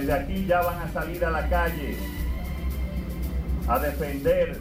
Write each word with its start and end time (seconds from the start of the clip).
desde 0.00 0.12
aquí 0.14 0.46
ya 0.46 0.62
van 0.62 0.80
a 0.80 0.92
salir 0.92 1.22
a 1.24 1.30
la 1.30 1.48
calle 1.48 1.94
a 3.68 3.78
defender 3.78 4.58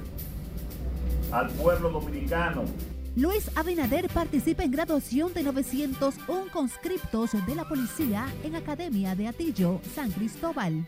al 1.31 1.49
pueblo 1.51 1.89
dominicano. 1.89 2.65
Luis 3.15 3.49
Abinader 3.55 4.09
participa 4.09 4.63
en 4.63 4.71
graduación 4.71 5.33
de 5.33 5.43
901 5.43 6.51
conscriptos 6.51 7.31
de 7.45 7.55
la 7.55 7.67
policía 7.67 8.27
en 8.43 8.55
Academia 8.55 9.15
de 9.15 9.27
Atillo, 9.27 9.79
San 9.95 10.11
Cristóbal. 10.11 10.85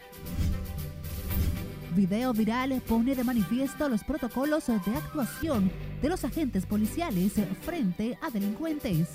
Video 1.95 2.33
viral 2.33 2.81
pone 2.87 3.15
de 3.15 3.23
manifiesto 3.23 3.89
los 3.89 4.03
protocolos 4.03 4.67
de 4.67 4.95
actuación 4.95 5.71
de 6.01 6.09
los 6.09 6.23
agentes 6.23 6.65
policiales 6.65 7.33
frente 7.61 8.17
a 8.21 8.29
delincuentes. 8.29 9.07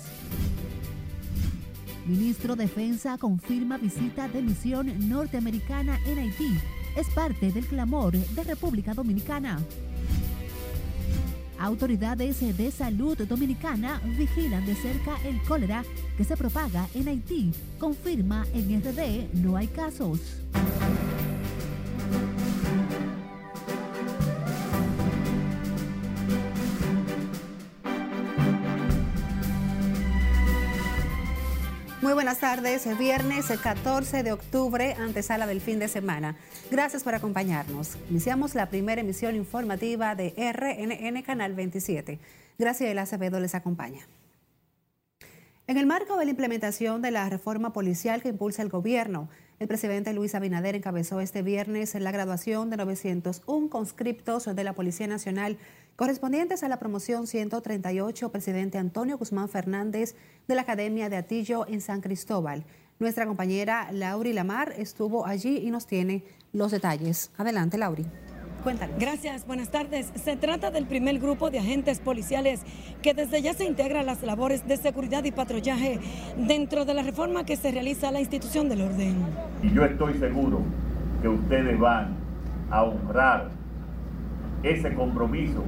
Ministro 2.07 2.55
de 2.55 2.63
Defensa 2.63 3.17
confirma 3.17 3.77
visita 3.77 4.29
de 4.29 4.41
misión 4.41 5.09
norteamericana 5.09 5.99
en 6.05 6.19
Haití. 6.19 6.57
Es 6.95 7.09
parte 7.09 7.51
del 7.51 7.65
clamor 7.65 8.13
de 8.13 8.43
República 8.43 8.93
Dominicana. 8.93 9.59
Autoridades 11.59 12.39
de 12.55 12.71
salud 12.71 13.17
dominicana 13.17 14.01
vigilan 14.17 14.65
de 14.65 14.75
cerca 14.75 15.17
el 15.25 15.41
cólera 15.43 15.83
que 16.17 16.23
se 16.23 16.37
propaga 16.37 16.87
en 16.93 17.09
Haití. 17.09 17.51
Confirma 17.77 18.45
en 18.53 18.81
RD 18.81 19.33
no 19.33 19.57
hay 19.57 19.67
casos. 19.67 20.19
Muy 32.07 32.13
buenas 32.13 32.39
tardes, 32.39 32.87
viernes 32.97 33.47
14 33.47 34.23
de 34.23 34.31
octubre, 34.31 34.93
antesala 34.93 35.45
del 35.45 35.59
fin 35.59 35.77
de 35.77 35.89
semana. 35.89 36.37
Gracias 36.71 37.03
por 37.03 37.13
acompañarnos. 37.13 37.97
Iniciamos 38.09 38.55
la 38.55 38.69
primera 38.69 39.01
emisión 39.01 39.35
informativa 39.35 40.15
de 40.15 40.33
RNN 40.37 41.21
Canal 41.23 41.53
27. 41.53 42.17
Graciela 42.57 43.01
Acevedo 43.01 43.41
les 43.41 43.55
acompaña. 43.55 44.07
En 45.67 45.77
el 45.77 45.85
marco 45.85 46.15
de 46.17 46.23
la 46.23 46.31
implementación 46.31 47.01
de 47.01 47.11
la 47.11 47.29
reforma 47.29 47.73
policial 47.73 48.21
que 48.21 48.29
impulsa 48.29 48.61
el 48.61 48.69
gobierno, 48.69 49.27
el 49.59 49.67
presidente 49.67 50.13
Luis 50.13 50.33
Abinader 50.33 50.75
encabezó 50.75 51.19
este 51.19 51.41
viernes 51.41 51.93
la 51.95 52.11
graduación 52.11 52.69
de 52.69 52.77
901 52.77 53.69
conscriptos 53.69 54.45
de 54.45 54.63
la 54.63 54.71
Policía 54.71 55.07
Nacional 55.07 55.57
correspondientes 55.97 56.63
a 56.63 56.69
la 56.69 56.77
promoción 56.77 57.25
138 57.25 58.31
presidente 58.31 58.77
Antonio 58.77 59.17
Guzmán 59.17 59.49
Fernández 59.49 60.15
de 60.47 60.53
la 60.53 60.61
Academia 60.61 61.09
de 61.09 61.17
Atillo 61.17 61.67
en 61.67 61.81
San 61.81 62.01
Cristóbal. 62.01 62.65
Nuestra 62.99 63.25
compañera 63.25 63.91
Lauri 63.91 64.31
Lamar 64.31 64.73
estuvo 64.77 65.25
allí 65.25 65.57
y 65.57 65.71
nos 65.71 65.87
tiene 65.87 66.23
los 66.53 66.71
detalles. 66.71 67.31
Adelante, 67.37 67.79
Lauri. 67.79 68.05
Cuéntanos. 68.63 68.99
Gracias, 68.99 69.47
buenas 69.47 69.71
tardes. 69.71 70.11
Se 70.23 70.35
trata 70.35 70.69
del 70.69 70.85
primer 70.85 71.17
grupo 71.17 71.49
de 71.49 71.59
agentes 71.59 71.99
policiales 71.99 72.61
que 73.01 73.15
desde 73.15 73.41
ya 73.41 73.55
se 73.55 73.65
integra 73.65 74.01
a 74.01 74.03
las 74.03 74.21
labores 74.21 74.67
de 74.67 74.77
seguridad 74.77 75.23
y 75.23 75.31
patrullaje 75.31 75.99
dentro 76.37 76.85
de 76.85 76.93
la 76.93 77.01
reforma 77.01 77.43
que 77.43 77.55
se 77.55 77.71
realiza 77.71 78.09
a 78.09 78.11
la 78.11 78.19
institución 78.19 78.69
del 78.69 78.81
orden. 78.81 79.15
Y 79.63 79.73
yo 79.73 79.83
estoy 79.83 80.19
seguro 80.19 80.61
que 81.23 81.27
ustedes 81.27 81.79
van 81.79 82.15
a 82.69 82.83
honrar 82.83 83.56
ese 84.63 84.93
compromiso. 84.93 85.63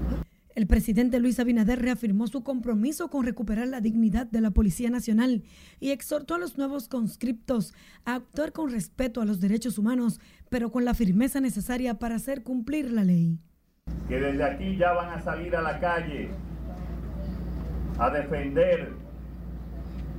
El 0.55 0.67
presidente 0.67 1.19
Luis 1.19 1.39
Abinader 1.39 1.81
reafirmó 1.81 2.27
su 2.27 2.43
compromiso 2.43 3.09
con 3.09 3.25
recuperar 3.25 3.67
la 3.67 3.81
dignidad 3.81 4.27
de 4.27 4.41
la 4.41 4.51
Policía 4.51 4.89
Nacional 4.89 5.43
y 5.79 5.91
exhortó 5.91 6.35
a 6.35 6.39
los 6.39 6.57
nuevos 6.57 6.89
conscriptos 6.89 7.73
a 8.03 8.15
actuar 8.15 8.51
con 8.51 8.69
respeto 8.69 9.21
a 9.21 9.25
los 9.25 9.39
derechos 9.39 9.77
humanos, 9.77 10.19
pero 10.49 10.71
con 10.71 10.83
la 10.83 10.93
firmeza 10.93 11.39
necesaria 11.39 11.97
para 11.99 12.15
hacer 12.15 12.43
cumplir 12.43 12.91
la 12.91 13.03
ley. 13.03 13.39
Que 14.07 14.19
desde 14.19 14.43
aquí 14.43 14.75
ya 14.75 14.91
van 14.91 15.17
a 15.17 15.21
salir 15.21 15.55
a 15.55 15.61
la 15.61 15.79
calle 15.79 16.29
a 17.97 18.09
defender 18.09 18.93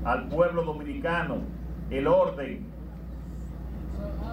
al 0.04 0.28
pueblo 0.28 0.64
dominicano, 0.64 1.42
el 1.90 2.06
orden, 2.06 2.64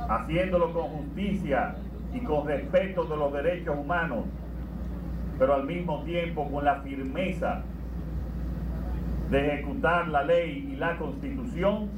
haciéndolo 0.10 0.72
con 0.74 0.88
justicia, 0.90 1.76
y 2.14 2.20
con 2.22 2.48
respeto 2.48 3.04
de 3.06 3.18
los 3.18 3.34
derechos 3.34 3.78
humanos, 3.78 4.26
pero 5.38 5.56
al 5.56 5.66
mismo 5.66 6.04
tiempo 6.04 6.50
con 6.50 6.66
la 6.66 6.82
firmeza 6.82 7.64
de 9.30 9.54
ejecutar 9.54 10.08
la 10.08 10.24
ley 10.24 10.70
y 10.74 10.76
la 10.76 10.98
constitución. 10.98 11.90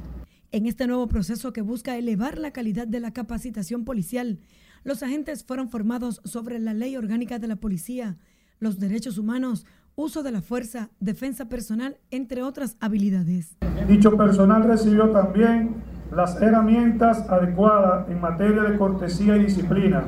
En 0.52 0.66
este 0.66 0.86
nuevo 0.86 1.06
proceso 1.06 1.52
que 1.52 1.62
busca 1.62 1.96
elevar 1.96 2.38
la 2.38 2.50
calidad 2.50 2.86
de 2.86 3.00
la 3.00 3.12
capacitación 3.12 3.84
policial, 3.84 4.38
los 4.82 5.02
agentes 5.02 5.44
fueron 5.44 5.68
formados 5.68 6.20
sobre 6.24 6.58
la 6.58 6.74
ley 6.74 6.96
orgánica 6.96 7.38
de 7.38 7.46
la 7.46 7.56
policía, 7.56 8.16
los 8.58 8.78
derechos 8.78 9.16
humanos, 9.16 9.64
uso 9.94 10.22
de 10.22 10.32
la 10.32 10.40
fuerza, 10.40 10.90
defensa 10.98 11.48
personal, 11.48 11.98
entre 12.10 12.42
otras 12.42 12.76
habilidades. 12.80 13.56
Dicho 13.86 14.16
personal 14.16 14.64
recibió 14.64 15.10
también 15.10 15.76
las 16.12 16.40
herramientas 16.42 17.28
adecuadas 17.28 18.08
en 18.08 18.20
materia 18.20 18.62
de 18.62 18.76
cortesía 18.76 19.36
y 19.36 19.44
disciplina, 19.44 20.04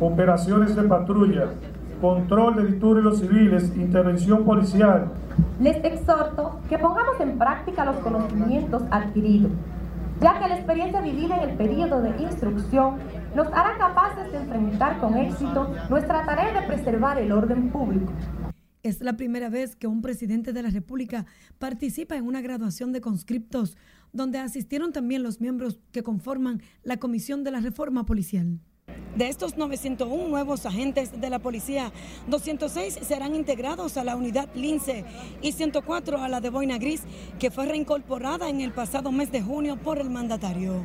operaciones 0.00 0.74
de 0.74 0.82
patrulla, 0.82 1.50
control 2.00 2.56
de 2.56 2.66
disturbios 2.66 3.20
civiles, 3.20 3.72
intervención 3.76 4.44
policial. 4.44 5.12
Les 5.60 5.76
exhorto 5.84 6.60
que 6.68 6.78
pongamos 6.78 7.20
en 7.20 7.38
práctica 7.38 7.84
los 7.84 7.96
conocimientos 7.96 8.82
adquiridos, 8.90 9.52
ya 10.20 10.38
que 10.38 10.48
la 10.48 10.56
experiencia 10.56 11.00
vivida 11.00 11.36
en 11.36 11.50
el 11.50 11.56
periodo 11.56 12.02
de 12.02 12.10
instrucción 12.22 12.96
nos 13.34 13.46
hará 13.48 13.76
capaces 13.78 14.32
de 14.32 14.38
enfrentar 14.38 14.98
con 14.98 15.16
éxito 15.16 15.72
nuestra 15.88 16.24
tarea 16.26 16.60
de 16.60 16.66
preservar 16.66 17.18
el 17.18 17.30
orden 17.32 17.68
público. 17.70 18.12
Es 18.82 19.00
la 19.00 19.16
primera 19.16 19.48
vez 19.48 19.74
que 19.74 19.86
un 19.86 20.00
presidente 20.00 20.52
de 20.52 20.62
la 20.62 20.70
República 20.70 21.26
participa 21.58 22.16
en 22.16 22.24
una 22.24 22.40
graduación 22.40 22.92
de 22.92 23.00
conscriptos, 23.00 23.76
donde 24.16 24.38
asistieron 24.38 24.92
también 24.92 25.22
los 25.22 25.40
miembros 25.40 25.78
que 25.92 26.02
conforman 26.02 26.62
la 26.82 26.96
Comisión 26.96 27.44
de 27.44 27.50
la 27.50 27.60
Reforma 27.60 28.06
Policial. 28.06 28.58
De 29.16 29.28
estos 29.28 29.56
901 29.56 30.28
nuevos 30.28 30.66
agentes 30.66 31.20
de 31.20 31.30
la 31.30 31.38
policía, 31.38 31.90
206 32.28 32.98
serán 33.02 33.34
integrados 33.34 33.96
a 33.96 34.04
la 34.04 34.14
unidad 34.14 34.48
Lince 34.54 35.04
y 35.40 35.52
104 35.52 36.18
a 36.20 36.28
la 36.28 36.40
de 36.40 36.50
Boina 36.50 36.76
Gris, 36.78 37.02
que 37.38 37.50
fue 37.50 37.66
reincorporada 37.66 38.50
en 38.50 38.60
el 38.60 38.72
pasado 38.72 39.10
mes 39.12 39.32
de 39.32 39.40
junio 39.40 39.76
por 39.76 39.98
el 39.98 40.10
mandatario. 40.10 40.84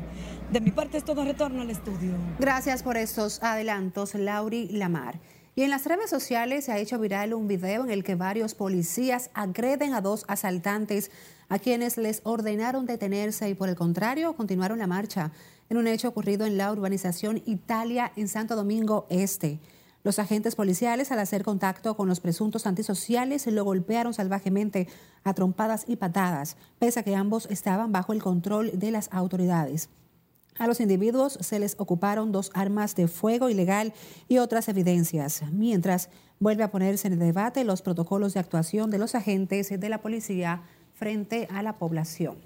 De 0.50 0.60
mi 0.60 0.70
parte 0.70 0.96
es 0.96 1.04
todo 1.04 1.24
retorno 1.24 1.60
al 1.60 1.70
estudio. 1.70 2.14
Gracias 2.38 2.82
por 2.82 2.96
estos 2.96 3.42
adelantos, 3.42 4.14
Lauri 4.14 4.68
Lamar. 4.68 5.20
Y 5.54 5.64
en 5.64 5.70
las 5.70 5.84
redes 5.84 6.08
sociales 6.08 6.64
se 6.64 6.72
ha 6.72 6.78
hecho 6.78 6.98
viral 6.98 7.34
un 7.34 7.46
video 7.46 7.84
en 7.84 7.90
el 7.90 8.02
que 8.02 8.14
varios 8.14 8.54
policías 8.54 9.28
agreden 9.34 9.92
a 9.92 10.00
dos 10.00 10.24
asaltantes 10.26 11.10
a 11.52 11.58
quienes 11.58 11.98
les 11.98 12.22
ordenaron 12.24 12.86
detenerse 12.86 13.46
y 13.50 13.54
por 13.54 13.68
el 13.68 13.76
contrario 13.76 14.32
continuaron 14.34 14.78
la 14.78 14.86
marcha 14.86 15.32
en 15.68 15.76
un 15.76 15.86
hecho 15.86 16.08
ocurrido 16.08 16.46
en 16.46 16.56
la 16.56 16.72
urbanización 16.72 17.42
Italia 17.44 18.10
en 18.16 18.28
Santo 18.28 18.56
Domingo 18.56 19.06
Este. 19.10 19.60
Los 20.02 20.18
agentes 20.18 20.56
policiales, 20.56 21.12
al 21.12 21.18
hacer 21.18 21.44
contacto 21.44 21.94
con 21.94 22.08
los 22.08 22.20
presuntos 22.20 22.66
antisociales, 22.66 23.46
lo 23.48 23.64
golpearon 23.64 24.14
salvajemente 24.14 24.88
a 25.24 25.34
trompadas 25.34 25.84
y 25.86 25.96
patadas, 25.96 26.56
pese 26.78 27.00
a 27.00 27.02
que 27.02 27.14
ambos 27.14 27.46
estaban 27.50 27.92
bajo 27.92 28.14
el 28.14 28.22
control 28.22 28.70
de 28.72 28.90
las 28.90 29.10
autoridades. 29.12 29.90
A 30.58 30.66
los 30.66 30.80
individuos 30.80 31.36
se 31.42 31.58
les 31.58 31.74
ocuparon 31.78 32.32
dos 32.32 32.50
armas 32.54 32.94
de 32.94 33.08
fuego 33.08 33.50
ilegal 33.50 33.92
y 34.26 34.38
otras 34.38 34.70
evidencias, 34.70 35.42
mientras 35.52 36.08
vuelve 36.40 36.62
a 36.62 36.70
ponerse 36.70 37.08
en 37.08 37.18
debate 37.18 37.62
los 37.64 37.82
protocolos 37.82 38.32
de 38.32 38.40
actuación 38.40 38.90
de 38.90 38.96
los 38.96 39.14
agentes 39.14 39.68
de 39.68 39.88
la 39.90 40.00
policía 40.00 40.62
frente 41.02 41.48
a 41.50 41.64
la 41.64 41.78
población. 41.78 42.36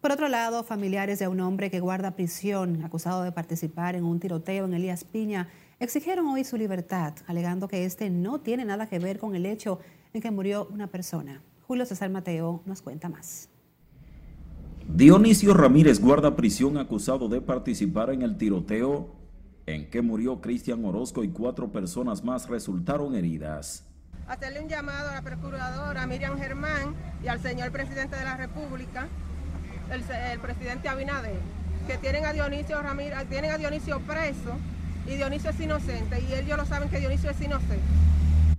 Por 0.00 0.12
otro 0.12 0.28
lado, 0.28 0.62
familiares 0.62 1.18
de 1.18 1.26
un 1.26 1.40
hombre 1.40 1.68
que 1.68 1.80
guarda 1.80 2.14
prisión 2.14 2.84
acusado 2.84 3.24
de 3.24 3.32
participar 3.32 3.96
en 3.96 4.04
un 4.04 4.20
tiroteo 4.20 4.64
en 4.66 4.72
Elías 4.72 5.02
Piña 5.02 5.48
exigieron 5.80 6.28
hoy 6.28 6.44
su 6.44 6.56
libertad, 6.56 7.12
alegando 7.26 7.66
que 7.66 7.84
este 7.84 8.08
no 8.08 8.38
tiene 8.38 8.64
nada 8.64 8.88
que 8.88 9.00
ver 9.00 9.18
con 9.18 9.34
el 9.34 9.46
hecho 9.46 9.80
en 10.12 10.22
que 10.22 10.30
murió 10.30 10.68
una 10.70 10.86
persona. 10.86 11.42
Julio 11.66 11.84
César 11.84 12.08
Mateo 12.08 12.62
nos 12.66 12.82
cuenta 12.82 13.08
más. 13.08 13.48
Dionisio 14.86 15.54
Ramírez 15.54 16.00
guarda 16.00 16.36
prisión 16.36 16.78
acusado 16.78 17.28
de 17.28 17.40
participar 17.40 18.10
en 18.10 18.22
el 18.22 18.38
tiroteo 18.38 19.08
en 19.66 19.90
que 19.90 20.02
murió 20.02 20.40
Cristian 20.40 20.84
Orozco 20.84 21.24
y 21.24 21.30
cuatro 21.30 21.72
personas 21.72 22.22
más 22.22 22.48
resultaron 22.48 23.16
heridas. 23.16 23.87
Hacerle 24.28 24.60
un 24.60 24.68
llamado 24.68 25.08
a 25.08 25.14
la 25.14 25.22
procuradora 25.22 26.06
Miriam 26.06 26.38
Germán 26.38 26.94
y 27.24 27.28
al 27.28 27.40
señor 27.40 27.72
presidente 27.72 28.14
de 28.14 28.24
la 28.24 28.36
República, 28.36 29.08
el, 29.90 30.38
presidente 30.40 30.86
Abinader, 30.86 31.40
que 31.86 31.96
tienen 31.96 32.26
a 32.26 32.34
Dionisio 32.34 32.82
Ramírez, 32.82 33.26
tienen 33.30 33.52
a 33.52 33.56
Dionisio 33.56 34.00
preso 34.00 34.58
y 35.06 35.16
Dionisio 35.16 35.48
es 35.48 35.60
inocente 35.60 36.20
y 36.20 36.34
ellos 36.34 36.58
lo 36.58 36.66
saben 36.66 36.90
que 36.90 36.98
Dionisio 36.98 37.30
es 37.30 37.40
inocente. 37.40 37.80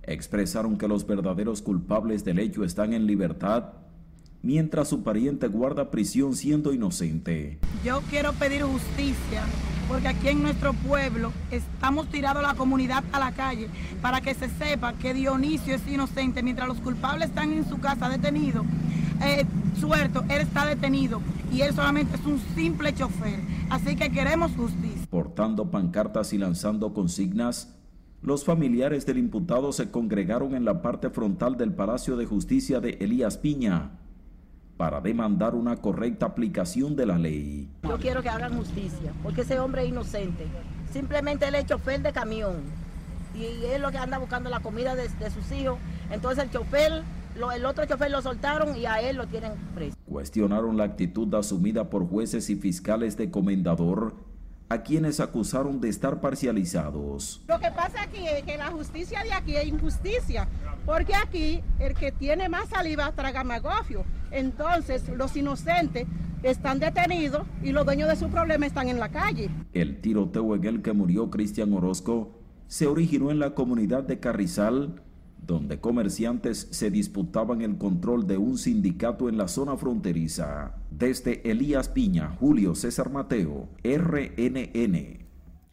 Expresaron 0.02 0.76
que 0.76 0.88
los 0.88 1.06
verdaderos 1.06 1.62
culpables 1.62 2.24
del 2.24 2.40
hecho 2.40 2.64
están 2.64 2.92
en 2.92 3.06
libertad 3.06 3.66
mientras 4.42 4.88
su 4.88 5.02
pariente 5.02 5.48
guarda 5.48 5.90
prisión 5.90 6.34
siendo 6.34 6.72
inocente. 6.72 7.58
Yo 7.84 8.00
quiero 8.10 8.32
pedir 8.34 8.62
justicia 8.62 9.44
porque 9.88 10.08
aquí 10.08 10.28
en 10.28 10.42
nuestro 10.42 10.72
pueblo 10.72 11.32
estamos 11.50 12.08
tirando 12.08 12.40
la 12.40 12.54
comunidad 12.54 13.02
a 13.12 13.18
la 13.18 13.32
calle 13.32 13.68
para 14.00 14.20
que 14.20 14.34
se 14.34 14.48
sepa 14.48 14.92
que 14.92 15.12
Dionisio 15.12 15.74
es 15.74 15.86
inocente 15.88 16.42
mientras 16.42 16.68
los 16.68 16.78
culpables 16.78 17.28
están 17.28 17.52
en 17.52 17.68
su 17.68 17.78
casa 17.80 18.08
detenidos. 18.08 18.64
Eh, 19.22 19.44
suelto, 19.78 20.24
él 20.28 20.42
está 20.42 20.64
detenido 20.64 21.20
y 21.52 21.62
él 21.62 21.74
solamente 21.74 22.16
es 22.16 22.24
un 22.24 22.38
simple 22.54 22.94
chofer. 22.94 23.40
Así 23.68 23.96
que 23.96 24.10
queremos 24.10 24.52
justicia. 24.52 25.06
Portando 25.10 25.70
pancartas 25.70 26.32
y 26.32 26.38
lanzando 26.38 26.94
consignas, 26.94 27.76
los 28.22 28.44
familiares 28.44 29.06
del 29.06 29.18
imputado 29.18 29.72
se 29.72 29.90
congregaron 29.90 30.54
en 30.54 30.64
la 30.64 30.82
parte 30.82 31.10
frontal 31.10 31.56
del 31.56 31.72
Palacio 31.72 32.16
de 32.16 32.26
Justicia 32.26 32.78
de 32.80 32.90
Elías 33.00 33.38
Piña 33.38 33.99
para 34.80 34.98
demandar 34.98 35.54
una 35.54 35.76
correcta 35.76 36.24
aplicación 36.24 36.96
de 36.96 37.04
la 37.04 37.18
ley. 37.18 37.68
Yo 37.82 37.98
quiero 37.98 38.22
que 38.22 38.30
hagan 38.30 38.56
justicia, 38.56 39.12
porque 39.22 39.42
ese 39.42 39.60
hombre 39.60 39.82
es 39.82 39.90
inocente. 39.90 40.46
Simplemente 40.90 41.46
él 41.46 41.54
es 41.54 41.66
chofer 41.66 42.00
de 42.00 42.14
camión 42.14 42.62
y 43.34 43.44
es 43.66 43.78
lo 43.78 43.90
que 43.90 43.98
anda 43.98 44.16
buscando 44.16 44.48
la 44.48 44.60
comida 44.60 44.94
de, 44.94 45.06
de 45.06 45.30
sus 45.30 45.52
hijos. 45.52 45.76
Entonces 46.10 46.44
el 46.44 46.50
chofer, 46.50 47.02
el 47.54 47.64
otro 47.66 47.84
chofer 47.84 48.10
lo 48.10 48.22
soltaron 48.22 48.74
y 48.74 48.86
a 48.86 49.02
él 49.02 49.16
lo 49.16 49.26
tienen 49.26 49.52
preso. 49.74 49.94
Cuestionaron 50.06 50.78
la 50.78 50.84
actitud 50.84 51.34
asumida 51.34 51.90
por 51.90 52.08
jueces 52.08 52.48
y 52.48 52.56
fiscales 52.56 53.18
de 53.18 53.30
comendador 53.30 54.14
a 54.70 54.82
quienes 54.82 55.18
acusaron 55.18 55.80
de 55.80 55.88
estar 55.88 56.20
parcializados. 56.20 57.42
Lo 57.48 57.58
que 57.58 57.72
pasa 57.72 58.02
aquí 58.02 58.24
es 58.28 58.44
que 58.44 58.56
la 58.56 58.68
justicia 58.70 59.24
de 59.24 59.32
aquí 59.32 59.56
es 59.56 59.66
injusticia, 59.66 60.48
porque 60.86 61.12
aquí 61.12 61.60
el 61.80 61.94
que 61.94 62.12
tiene 62.12 62.48
más 62.48 62.68
saliva 62.68 63.10
traga 63.10 63.42
más 63.42 63.62
gofio. 63.62 64.04
Entonces 64.30 65.08
los 65.08 65.36
inocentes 65.36 66.06
están 66.44 66.78
detenidos 66.78 67.42
y 67.64 67.72
los 67.72 67.84
dueños 67.84 68.08
de 68.08 68.14
su 68.14 68.28
problema 68.28 68.64
están 68.64 68.88
en 68.88 69.00
la 69.00 69.08
calle. 69.08 69.50
El 69.72 70.00
tiroteo 70.00 70.54
en 70.54 70.64
el 70.64 70.82
que 70.82 70.92
murió 70.92 71.30
Cristian 71.30 71.72
Orozco 71.72 72.38
se 72.68 72.86
originó 72.86 73.32
en 73.32 73.40
la 73.40 73.56
comunidad 73.56 74.04
de 74.04 74.20
Carrizal, 74.20 75.02
donde 75.46 75.80
comerciantes 75.80 76.68
se 76.70 76.90
disputaban 76.90 77.62
el 77.62 77.78
control 77.78 78.26
de 78.26 78.38
un 78.38 78.58
sindicato 78.58 79.28
en 79.28 79.38
la 79.38 79.48
zona 79.48 79.76
fronteriza. 79.76 80.74
Desde 80.90 81.50
Elías 81.50 81.88
Piña, 81.88 82.36
Julio 82.38 82.74
César 82.74 83.10
Mateo, 83.10 83.68
RNN. 83.82 85.20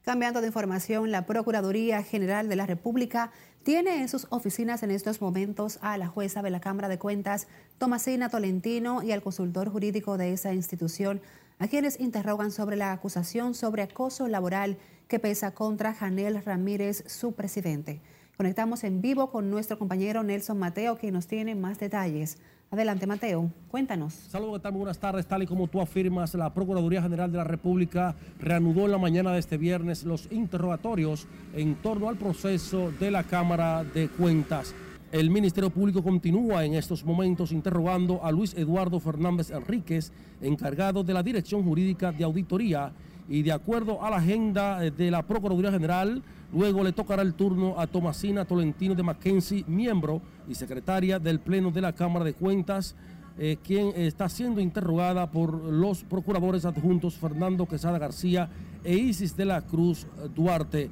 Cambiando 0.04 0.40
de 0.40 0.48
información, 0.48 1.12
la 1.12 1.26
Procuraduría 1.26 2.02
General 2.02 2.48
de 2.48 2.56
la 2.56 2.66
República 2.66 3.32
tiene 3.64 4.00
en 4.00 4.08
sus 4.08 4.26
oficinas 4.30 4.82
en 4.82 4.92
estos 4.92 5.20
momentos 5.20 5.80
a 5.82 5.98
la 5.98 6.08
jueza 6.08 6.42
de 6.42 6.50
la 6.50 6.62
Cámara 6.62 6.88
de 6.88 6.98
Cuentas, 6.98 7.50
Tomasina 7.78 8.30
Tolentino, 8.30 9.04
y 9.04 9.12
al 9.12 9.22
consultor 9.22 9.70
jurídico 9.70 10.18
de 10.18 10.32
esa 10.32 10.54
institución, 10.54 11.20
a 11.60 11.68
quienes 11.68 12.00
interrogan 12.00 12.52
sobre 12.52 12.78
la 12.78 12.94
acusación 12.94 13.54
sobre 13.54 13.82
acoso 13.82 14.30
laboral 14.30 14.78
que 15.10 15.20
pesa 15.20 15.54
contra 15.54 15.94
Janel 15.94 16.42
Ramírez, 16.44 17.04
su 17.08 17.34
presidente. 17.34 18.02
Conectamos 18.38 18.84
en 18.84 19.02
vivo 19.02 19.32
con 19.32 19.50
nuestro 19.50 19.80
compañero 19.80 20.22
Nelson 20.22 20.60
Mateo, 20.60 20.96
que 20.96 21.12
nos 21.12 21.26
tiene 21.26 21.56
más 21.56 21.80
detalles. 21.80 22.38
Adelante, 22.70 23.08
Mateo, 23.08 23.50
cuéntanos. 23.68 24.14
Saludos, 24.14 24.62
¿qué 24.62 24.70
Buenas 24.70 25.00
tardes. 25.00 25.26
Tal 25.26 25.42
y 25.42 25.48
como 25.48 25.68
tú 25.68 25.82
afirmas, 25.82 26.36
la 26.36 26.54
Procuraduría 26.54 27.02
General 27.02 27.32
de 27.32 27.40
la 27.40 27.44
República 27.44 28.16
reanudó 28.40 28.86
en 28.86 28.92
la 28.92 29.00
mañana 29.00 29.32
de 29.32 29.40
este 29.40 29.58
viernes 29.58 30.04
los 30.04 30.32
interrogatorios 30.32 31.26
en 31.56 31.74
torno 31.82 32.10
al 32.10 32.18
proceso 32.18 32.92
de 33.00 33.10
la 33.10 33.24
Cámara 33.24 33.84
de 33.84 34.08
Cuentas. 34.08 34.76
El 35.12 35.32
Ministerio 35.32 35.72
Público 35.72 36.04
continúa 36.04 36.64
en 36.64 36.76
estos 36.76 37.04
momentos 37.04 37.52
interrogando 37.52 38.24
a 38.24 38.32
Luis 38.32 38.54
Eduardo 38.54 39.00
Fernández 39.00 39.50
Enríquez, 39.50 40.12
encargado 40.42 41.04
de 41.04 41.14
la 41.16 41.24
Dirección 41.24 41.64
Jurídica 41.64 42.12
de 42.12 42.24
Auditoría, 42.24 42.92
y 43.30 43.42
de 43.42 43.52
acuerdo 43.52 44.04
a 44.04 44.12
la 44.12 44.18
agenda 44.18 44.80
de 44.80 45.12
la 45.12 45.24
Procuraduría 45.24 45.72
General, 45.72 46.22
Luego 46.54 46.84
le 46.84 46.94
tocará 46.94 47.22
el 47.22 47.34
turno 47.34 47.80
a 47.80 47.88
Tomasina 47.88 48.46
Tolentino 48.46 48.96
de 48.96 49.04
Mackenzie, 49.04 49.66
miembro 49.68 50.22
y 50.48 50.56
secretaria 50.56 51.20
del 51.20 51.40
Pleno 51.40 51.72
de 51.72 51.82
la 51.82 51.94
Cámara 51.94 52.24
de 52.24 52.34
Cuentas, 52.34 52.96
eh, 53.38 53.58
quien 53.64 53.92
está 53.96 54.30
siendo 54.30 54.62
interrogada 54.62 55.30
por 55.30 55.54
los 55.54 56.04
procuradores 56.04 56.66
adjuntos 56.66 57.16
Fernando 57.18 57.66
Quesada 57.66 58.00
García 58.00 58.50
e 58.84 58.96
Isis 58.96 59.36
de 59.36 59.46
la 59.46 59.62
Cruz 59.62 60.08
Duarte. 60.34 60.90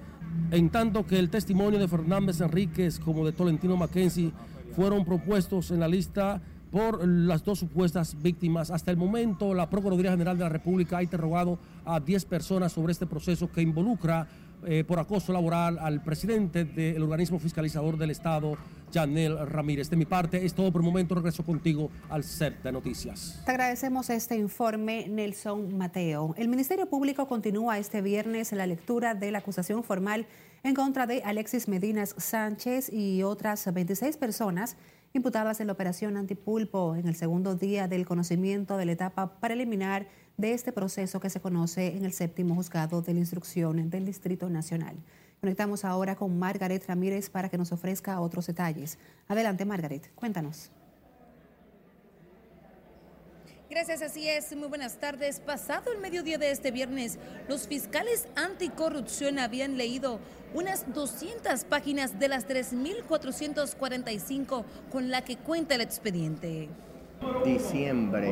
En 0.51 0.69
tanto 0.69 1.05
que 1.05 1.17
el 1.17 1.29
testimonio 1.29 1.79
de 1.79 1.87
Fernández 1.87 2.41
Enríquez 2.41 2.99
como 2.99 3.25
de 3.25 3.31
Tolentino 3.31 3.77
Mackenzie 3.77 4.31
fueron 4.75 5.05
propuestos 5.05 5.71
en 5.71 5.79
la 5.79 5.87
lista 5.87 6.41
por 6.69 7.07
las 7.07 7.43
dos 7.43 7.59
supuestas 7.59 8.21
víctimas. 8.21 8.69
Hasta 8.69 8.91
el 8.91 8.97
momento, 8.97 9.53
la 9.53 9.69
Procuraduría 9.69 10.11
General 10.11 10.37
de 10.37 10.43
la 10.43 10.49
República 10.49 10.97
ha 10.97 11.03
interrogado 11.03 11.57
a 11.85 12.01
10 12.01 12.25
personas 12.25 12.73
sobre 12.73 12.91
este 12.91 13.05
proceso 13.05 13.49
que 13.49 13.61
involucra 13.61 14.27
eh, 14.65 14.83
por 14.83 14.99
acoso 14.99 15.33
laboral 15.33 15.77
al 15.79 16.01
presidente 16.01 16.65
del 16.65 17.01
organismo 17.03 17.39
fiscalizador 17.39 17.97
del 17.97 18.11
Estado, 18.11 18.57
Janel 18.93 19.37
Ramírez. 19.47 19.89
De 19.89 19.95
mi 19.95 20.05
parte, 20.05 20.45
es 20.45 20.53
todo 20.53 20.71
por 20.71 20.81
el 20.81 20.85
momento. 20.85 21.15
Regreso 21.15 21.43
contigo 21.43 21.89
al 22.09 22.23
set 22.23 22.61
de 22.63 22.71
noticias. 22.71 23.41
Te 23.45 23.51
agradecemos 23.51 24.09
este 24.09 24.35
informe, 24.37 25.07
Nelson 25.07 25.77
Mateo. 25.77 26.33
El 26.37 26.47
Ministerio 26.47 26.87
Público 26.87 27.27
continúa 27.27 27.77
este 27.77 28.01
viernes 28.01 28.51
la 28.53 28.67
lectura 28.67 29.13
de 29.15 29.31
la 29.31 29.39
acusación 29.39 29.83
formal 29.83 30.27
en 30.63 30.73
contra 30.73 31.05
de 31.05 31.21
Alexis 31.23 31.67
Medinas 31.67 32.15
Sánchez 32.17 32.91
y 32.91 33.21
otras 33.21 33.71
26 33.71 34.17
personas 34.17 34.77
imputadas 35.17 35.59
en 35.59 35.67
la 35.67 35.73
operación 35.73 36.17
Antipulpo 36.17 36.95
en 36.95 37.07
el 37.07 37.15
segundo 37.15 37.55
día 37.55 37.87
del 37.87 38.05
conocimiento 38.05 38.77
de 38.77 38.85
la 38.85 38.91
etapa 38.91 39.39
para 39.39 39.53
eliminar 39.53 40.07
de 40.37 40.53
este 40.53 40.71
proceso 40.71 41.19
que 41.19 41.29
se 41.29 41.39
conoce 41.39 41.95
en 41.95 42.05
el 42.05 42.13
séptimo 42.13 42.55
juzgado 42.55 43.01
de 43.01 43.13
la 43.13 43.19
instrucción 43.19 43.89
del 43.89 44.05
Distrito 44.05 44.49
Nacional. 44.49 44.95
Conectamos 45.39 45.85
ahora 45.85 46.15
con 46.15 46.37
Margaret 46.37 46.85
Ramírez 46.87 47.29
para 47.29 47.49
que 47.49 47.57
nos 47.57 47.71
ofrezca 47.71 48.19
otros 48.19 48.47
detalles. 48.47 48.97
Adelante, 49.27 49.65
Margaret, 49.65 50.11
cuéntanos. 50.15 50.71
Gracias, 53.75 54.01
así 54.01 54.27
es. 54.29 54.55
Muy 54.55 54.69
buenas 54.69 55.01
tardes. 55.01 55.41
Pasado 55.41 55.91
el 55.91 55.99
mediodía 55.99 56.37
de 56.37 56.49
este 56.49 56.71
viernes, 56.71 57.19
los 57.49 57.67
fiscales 57.67 58.29
anticorrupción 58.37 59.37
habían 59.37 59.77
leído 59.77 60.21
unas 60.53 60.93
200 60.93 61.65
páginas 61.65 62.17
de 62.17 62.29
las 62.29 62.47
3.445 62.47 64.63
con 64.89 65.11
la 65.11 65.25
que 65.25 65.35
cuenta 65.35 65.75
el 65.75 65.81
expediente 65.81 66.69
diciembre 67.43 68.29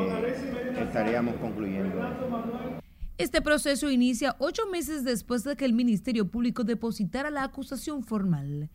estaríamos 0.79 1.35
concluyendo. 1.35 1.99
Este 3.17 3.41
proceso 3.41 3.91
inicia 3.91 4.37
ocho 4.39 4.65
meses 4.67 5.03
después 5.03 5.43
de 5.43 5.57
que 5.57 5.65
el 5.65 5.73
Ministerio 5.73 6.31
Público 6.31 6.63
depositara 6.63 7.29
la 7.29 7.43
acusación 7.43 8.05
formal. 8.05 8.69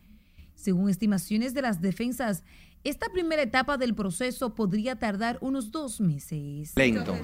Según 0.53 0.87
estimaciones 0.89 1.55
de 1.55 1.63
las 1.63 1.81
defensas, 1.81 2.43
esta 2.83 3.09
primera 3.09 3.41
etapa 3.41 3.77
del 3.77 3.93
proceso 3.93 4.55
podría 4.55 4.97
tardar 4.97 5.37
unos 5.41 5.71
dos 5.71 5.99
meses. 6.01 6.73
Lento. 6.75 7.15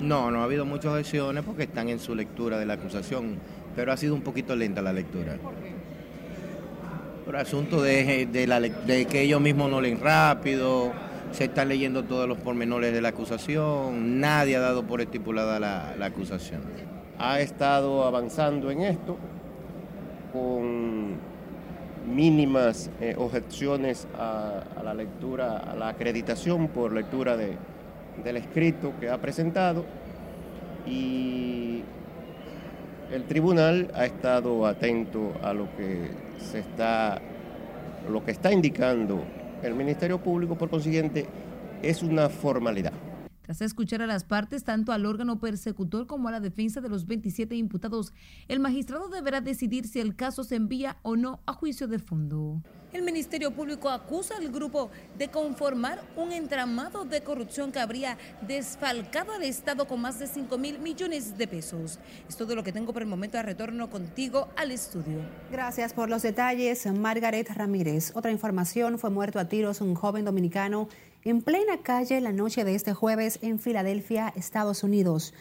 No, 0.00 0.30
no 0.30 0.40
ha 0.40 0.44
habido 0.44 0.64
muchas 0.64 0.92
objeciones 0.92 1.44
porque 1.44 1.64
están 1.64 1.88
en 1.88 1.98
su 1.98 2.14
lectura 2.14 2.58
de 2.58 2.66
la 2.66 2.74
acusación, 2.74 3.38
pero 3.76 3.92
ha 3.92 3.96
sido 3.96 4.14
un 4.14 4.22
poquito 4.22 4.56
lenta 4.56 4.80
la 4.82 4.92
lectura. 4.92 5.36
Por 7.24 7.36
asunto 7.36 7.82
de, 7.82 8.26
de 8.26 9.06
que 9.06 9.20
ellos 9.20 9.40
mismos 9.40 9.70
no 9.70 9.80
leen 9.80 10.00
rápido, 10.00 10.92
se 11.32 11.44
están 11.44 11.68
leyendo 11.68 12.04
todos 12.04 12.28
los 12.28 12.38
pormenores 12.38 12.92
de 12.92 13.00
la 13.00 13.10
acusación, 13.10 14.20
nadie 14.20 14.56
ha 14.56 14.60
dado 14.60 14.84
por 14.84 15.00
estipulada 15.00 15.60
la, 15.60 16.06
acusación. 16.06 16.62
Ha 17.18 17.40
estado 17.40 18.04
avanzando 18.04 18.70
en 18.70 18.82
esto 18.82 19.16
con 20.32 21.16
mínimas 22.14 22.90
eh, 23.00 23.14
objeciones 23.16 24.06
a, 24.18 24.62
la 24.82 24.94
lectura, 24.94 25.58
a 25.58 25.76
la 25.76 25.88
acreditación 25.88 26.68
por 26.68 26.92
lectura 26.92 27.36
del 27.36 28.36
escrito 28.36 28.92
que 28.98 29.08
ha 29.08 29.18
presentado 29.18 29.84
y 30.86 31.82
el 33.12 33.24
tribunal 33.24 33.90
ha 33.94 34.04
estado 34.04 34.66
atento 34.66 35.32
a 35.42 35.52
lo 35.52 35.74
que 35.76 36.10
se 36.38 36.60
está, 36.60 37.20
lo 38.10 38.24
que 38.24 38.32
está 38.32 38.52
indicando 38.52 39.22
el 39.62 39.74
Ministerio 39.74 40.18
Público, 40.18 40.56
por 40.56 40.70
consiguiente, 40.70 41.26
es 41.82 42.02
una 42.02 42.28
formalidad. 42.28 42.92
Tras 43.48 43.62
escuchar 43.62 44.02
a 44.02 44.06
las 44.06 44.24
partes, 44.24 44.62
tanto 44.62 44.92
al 44.92 45.06
órgano 45.06 45.40
persecutor 45.40 46.06
como 46.06 46.28
a 46.28 46.32
la 46.32 46.38
defensa 46.38 46.82
de 46.82 46.90
los 46.90 47.06
27 47.06 47.56
imputados, 47.56 48.12
el 48.46 48.60
magistrado 48.60 49.08
deberá 49.08 49.40
decidir 49.40 49.88
si 49.88 50.00
el 50.00 50.14
caso 50.14 50.44
se 50.44 50.56
envía 50.56 50.98
o 51.00 51.16
no 51.16 51.40
a 51.46 51.54
juicio 51.54 51.88
de 51.88 51.98
fondo. 51.98 52.60
El 52.92 53.02
Ministerio 53.02 53.50
Público 53.50 53.90
acusa 53.90 54.36
al 54.36 54.50
grupo 54.50 54.90
de 55.18 55.28
conformar 55.28 56.02
un 56.16 56.32
entramado 56.32 57.04
de 57.04 57.22
corrupción 57.22 57.70
que 57.70 57.80
habría 57.80 58.16
desfalcado 58.46 59.32
al 59.32 59.42
Estado 59.42 59.86
con 59.86 60.00
más 60.00 60.18
de 60.18 60.26
5 60.26 60.56
mil 60.56 60.78
millones 60.78 61.36
de 61.36 61.46
pesos. 61.46 61.98
Es 62.28 62.36
todo 62.36 62.54
lo 62.54 62.62
que 62.62 62.72
tengo 62.72 62.92
por 62.92 63.02
el 63.02 63.08
momento. 63.08 63.38
A 63.38 63.42
retorno 63.42 63.90
contigo 63.90 64.48
al 64.56 64.72
estudio. 64.72 65.20
Gracias 65.52 65.92
por 65.92 66.08
los 66.08 66.22
detalles, 66.22 66.86
Margaret 66.86 67.50
Ramírez. 67.50 68.12
Otra 68.14 68.30
información, 68.30 68.98
fue 68.98 69.10
muerto 69.10 69.38
a 69.38 69.48
tiros 69.48 69.82
un 69.82 69.94
joven 69.94 70.24
dominicano 70.24 70.88
en 71.24 71.42
plena 71.42 71.78
calle 71.82 72.20
la 72.20 72.32
noche 72.32 72.64
de 72.64 72.74
este 72.74 72.94
jueves 72.94 73.38
en 73.42 73.58
Filadelfia, 73.58 74.32
Estados 74.36 74.82
Unidos. 74.82 75.34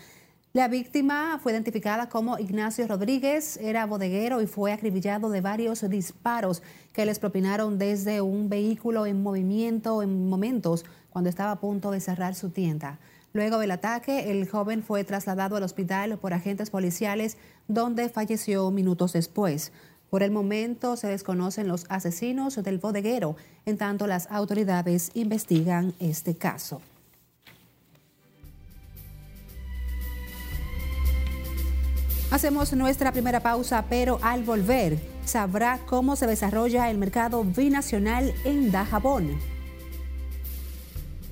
La 0.54 0.68
víctima 0.68 1.40
fue 1.44 1.52
identificada 1.52 2.10
como 2.10 2.40
Ignacio 2.40 2.88
Rodríguez, 2.88 3.58
era 3.58 3.86
bodeguero 3.86 4.42
y 4.42 4.48
fue 4.48 4.72
acribillado 4.72 5.30
de 5.30 5.42
varios 5.42 5.88
disparos 5.88 6.64
que 6.94 7.06
les 7.06 7.20
propinaron 7.20 7.78
desde 7.78 8.22
un 8.22 8.50
vehículo 8.50 9.06
en 9.06 9.22
movimiento 9.22 10.02
en 10.02 10.28
momentos 10.28 10.84
cuando 11.12 11.30
estaba 11.30 11.52
a 11.52 11.60
punto 11.60 11.92
de 11.92 12.00
cerrar 12.00 12.34
su 12.34 12.50
tienda. 12.50 12.98
Luego 13.34 13.60
del 13.60 13.72
ataque, 13.72 14.32
el 14.32 14.50
joven 14.50 14.82
fue 14.82 15.04
trasladado 15.04 15.58
al 15.58 15.64
hospital 15.64 16.18
por 16.18 16.34
agentes 16.34 16.72
policiales, 16.72 17.38
donde 17.68 18.10
falleció 18.10 18.72
minutos 18.72 19.14
después. 19.14 19.72
Por 20.10 20.24
el 20.24 20.32
momento 20.32 20.96
se 20.96 21.08
desconocen 21.08 21.68
los 21.68 21.86
asesinos 21.90 22.56
del 22.64 22.78
bodeguero, 22.78 23.36
en 23.66 23.78
tanto 23.78 24.08
las 24.08 24.32
autoridades 24.32 25.12
investigan 25.14 25.94
este 26.00 26.36
caso. 26.36 26.82
Hacemos 32.32 32.74
nuestra 32.74 33.12
primera 33.12 33.40
pausa, 33.40 33.86
pero 33.90 34.20
al 34.22 34.44
volver 34.44 35.00
sabrá 35.26 35.80
cómo 35.86 36.16
se 36.16 36.28
desarrolla 36.28 36.90
el 36.90 36.98
mercado 36.98 37.44
binacional 37.44 38.34
en 38.44 38.72
Dajabón 38.72 39.57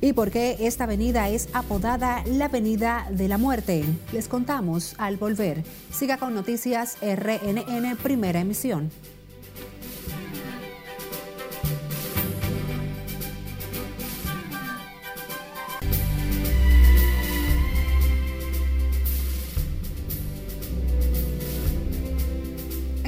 y 0.05 0.13
por 0.13 0.29
qué 0.29 0.57
esta 0.59 0.83
avenida 0.83 1.29
es 1.29 1.49
apodada 1.53 2.23
la 2.27 2.45
Avenida 2.45 3.07
de 3.09 3.27
la 3.27 3.39
Muerte. 3.39 3.83
Les 4.13 4.27
contamos 4.27 4.93
al 4.99 5.17
volver. 5.17 5.63
Siga 5.91 6.17
con 6.17 6.35
Noticias 6.35 6.97
RNN 7.01 7.97
Primera 7.97 8.39
Emisión. 8.39 8.91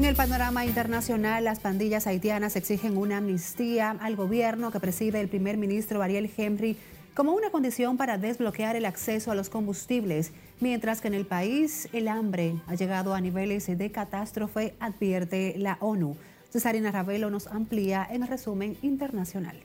El 0.07 0.15
panorama 0.15 0.65
internacional, 0.65 1.43
las 1.43 1.59
pandillas 1.59 2.07
haitianas 2.07 2.55
exigen 2.55 2.95
una 2.95 3.17
amnistía 3.17 3.91
al 3.91 4.15
gobierno 4.15 4.71
que 4.71 4.79
preside 4.79 5.19
el 5.19 5.27
primer 5.27 5.57
ministro 5.57 6.01
Ariel 6.01 6.31
Henry 6.37 6.77
como 7.13 7.33
una 7.33 7.49
condición 7.49 7.97
para 7.97 8.17
desbloquear 8.17 8.77
el 8.77 8.85
acceso 8.85 9.31
a 9.31 9.35
los 9.35 9.49
combustibles, 9.49 10.31
mientras 10.61 11.01
que 11.01 11.09
en 11.09 11.13
el 11.13 11.25
país 11.25 11.89
el 11.91 12.07
hambre 12.07 12.55
ha 12.67 12.75
llegado 12.75 13.13
a 13.13 13.19
niveles 13.19 13.67
de 13.67 13.91
catástrofe, 13.91 14.75
advierte 14.79 15.55
la 15.57 15.77
ONU. 15.81 16.15
Cesarina 16.51 16.89
Ravelo 16.91 17.29
nos 17.29 17.47
amplía 17.47 18.07
en 18.09 18.25
resumen 18.25 18.77
internacional. 18.81 19.57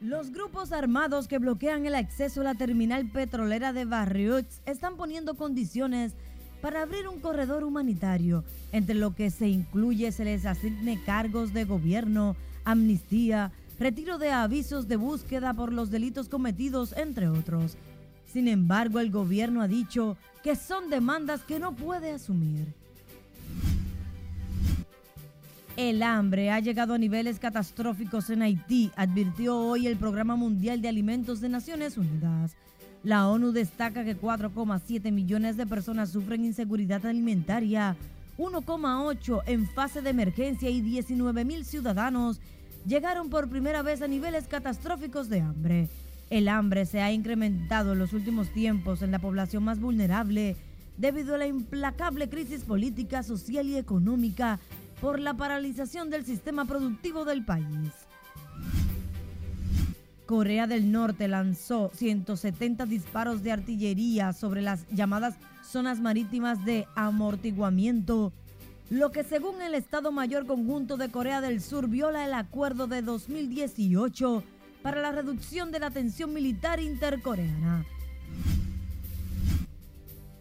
Los 0.00 0.32
grupos 0.32 0.72
armados 0.72 1.28
que 1.28 1.38
bloquean 1.38 1.86
el 1.86 1.94
acceso 1.94 2.40
a 2.40 2.44
la 2.44 2.54
terminal 2.56 3.08
petrolera 3.08 3.72
de 3.72 3.84
Barrios 3.84 4.46
están 4.66 4.96
poniendo 4.96 5.36
condiciones 5.36 6.14
para 6.60 6.82
abrir 6.82 7.08
un 7.08 7.20
corredor 7.20 7.64
humanitario, 7.64 8.44
entre 8.72 8.94
lo 8.94 9.14
que 9.14 9.30
se 9.30 9.48
incluye 9.48 10.12
se 10.12 10.24
les 10.24 10.46
asigne 10.46 11.00
cargos 11.04 11.52
de 11.52 11.64
gobierno, 11.64 12.36
amnistía, 12.64 13.52
retiro 13.78 14.18
de 14.18 14.30
avisos 14.30 14.88
de 14.88 14.96
búsqueda 14.96 15.54
por 15.54 15.72
los 15.72 15.90
delitos 15.90 16.28
cometidos, 16.28 16.92
entre 16.96 17.28
otros. 17.28 17.76
Sin 18.32 18.48
embargo, 18.48 19.00
el 19.00 19.10
gobierno 19.10 19.62
ha 19.62 19.68
dicho 19.68 20.16
que 20.42 20.56
son 20.56 20.90
demandas 20.90 21.42
que 21.42 21.58
no 21.58 21.74
puede 21.74 22.12
asumir. 22.12 22.74
El 25.76 26.02
hambre 26.02 26.50
ha 26.50 26.58
llegado 26.58 26.94
a 26.94 26.98
niveles 26.98 27.38
catastróficos 27.38 28.30
en 28.30 28.42
Haití, 28.42 28.90
advirtió 28.96 29.56
hoy 29.56 29.86
el 29.86 29.96
Programa 29.96 30.34
Mundial 30.34 30.82
de 30.82 30.88
Alimentos 30.88 31.40
de 31.40 31.48
Naciones 31.48 31.96
Unidas. 31.96 32.56
La 33.08 33.26
ONU 33.26 33.52
destaca 33.52 34.04
que 34.04 34.20
4,7 34.20 35.10
millones 35.12 35.56
de 35.56 35.66
personas 35.66 36.10
sufren 36.10 36.44
inseguridad 36.44 37.06
alimentaria, 37.06 37.96
1,8 38.36 39.44
en 39.46 39.66
fase 39.66 40.02
de 40.02 40.10
emergencia 40.10 40.68
y 40.68 40.82
19 40.82 41.46
mil 41.46 41.64
ciudadanos 41.64 42.38
llegaron 42.86 43.30
por 43.30 43.48
primera 43.48 43.80
vez 43.80 44.02
a 44.02 44.08
niveles 44.08 44.46
catastróficos 44.46 45.30
de 45.30 45.40
hambre. 45.40 45.88
El 46.28 46.48
hambre 46.48 46.84
se 46.84 47.00
ha 47.00 47.10
incrementado 47.10 47.94
en 47.94 47.98
los 47.98 48.12
últimos 48.12 48.50
tiempos 48.50 49.00
en 49.00 49.10
la 49.10 49.20
población 49.20 49.64
más 49.64 49.80
vulnerable 49.80 50.54
debido 50.98 51.34
a 51.34 51.38
la 51.38 51.46
implacable 51.46 52.28
crisis 52.28 52.62
política, 52.64 53.22
social 53.22 53.68
y 53.68 53.78
económica 53.78 54.60
por 55.00 55.18
la 55.18 55.32
paralización 55.32 56.10
del 56.10 56.26
sistema 56.26 56.66
productivo 56.66 57.24
del 57.24 57.42
país. 57.42 58.07
Corea 60.28 60.66
del 60.66 60.92
Norte 60.92 61.26
lanzó 61.26 61.90
170 61.94 62.84
disparos 62.84 63.42
de 63.42 63.50
artillería 63.50 64.34
sobre 64.34 64.60
las 64.60 64.86
llamadas 64.90 65.36
zonas 65.64 66.00
marítimas 66.00 66.66
de 66.66 66.86
amortiguamiento, 66.96 68.34
lo 68.90 69.10
que 69.10 69.24
según 69.24 69.62
el 69.62 69.72
Estado 69.72 70.12
Mayor 70.12 70.44
Conjunto 70.44 70.98
de 70.98 71.08
Corea 71.08 71.40
del 71.40 71.62
Sur 71.62 71.88
viola 71.88 72.26
el 72.26 72.34
acuerdo 72.34 72.86
de 72.86 73.00
2018 73.00 74.44
para 74.82 75.00
la 75.00 75.12
reducción 75.12 75.72
de 75.72 75.78
la 75.78 75.90
tensión 75.90 76.34
militar 76.34 76.78
intercoreana. 76.78 77.86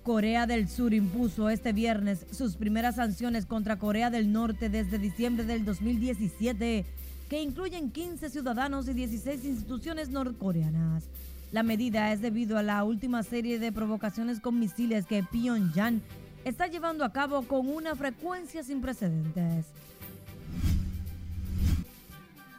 Corea 0.03 0.47
del 0.47 0.67
Sur 0.67 0.93
impuso 0.93 1.49
este 1.49 1.71
viernes 1.71 2.25
sus 2.31 2.57
primeras 2.57 2.95
sanciones 2.95 3.45
contra 3.45 3.79
Corea 3.79 4.09
del 4.09 4.33
Norte 4.33 4.67
desde 4.67 4.99
diciembre 4.99 5.45
del 5.45 5.63
2017 5.63 6.85
que 7.29 7.41
incluyen 7.41 7.91
15 7.91 8.29
ciudadanos 8.29 8.87
y 8.87 8.93
16 8.93 9.43
instituciones 9.45 10.09
norcoreanas. 10.09 11.03
La 11.51 11.63
medida 11.63 12.11
es 12.11 12.21
debido 12.21 12.57
a 12.57 12.63
la 12.63 12.83
última 12.83 13.23
serie 13.23 13.59
de 13.59 13.71
provocaciones 13.71 14.39
con 14.39 14.59
misiles 14.59 15.05
que 15.05 15.23
Pyongyang 15.23 16.01
está 16.45 16.67
llevando 16.67 17.03
a 17.03 17.11
cabo 17.11 17.41
con 17.43 17.67
una 17.67 17.95
frecuencia 17.95 18.63
sin 18.63 18.81
precedentes. 18.81 19.65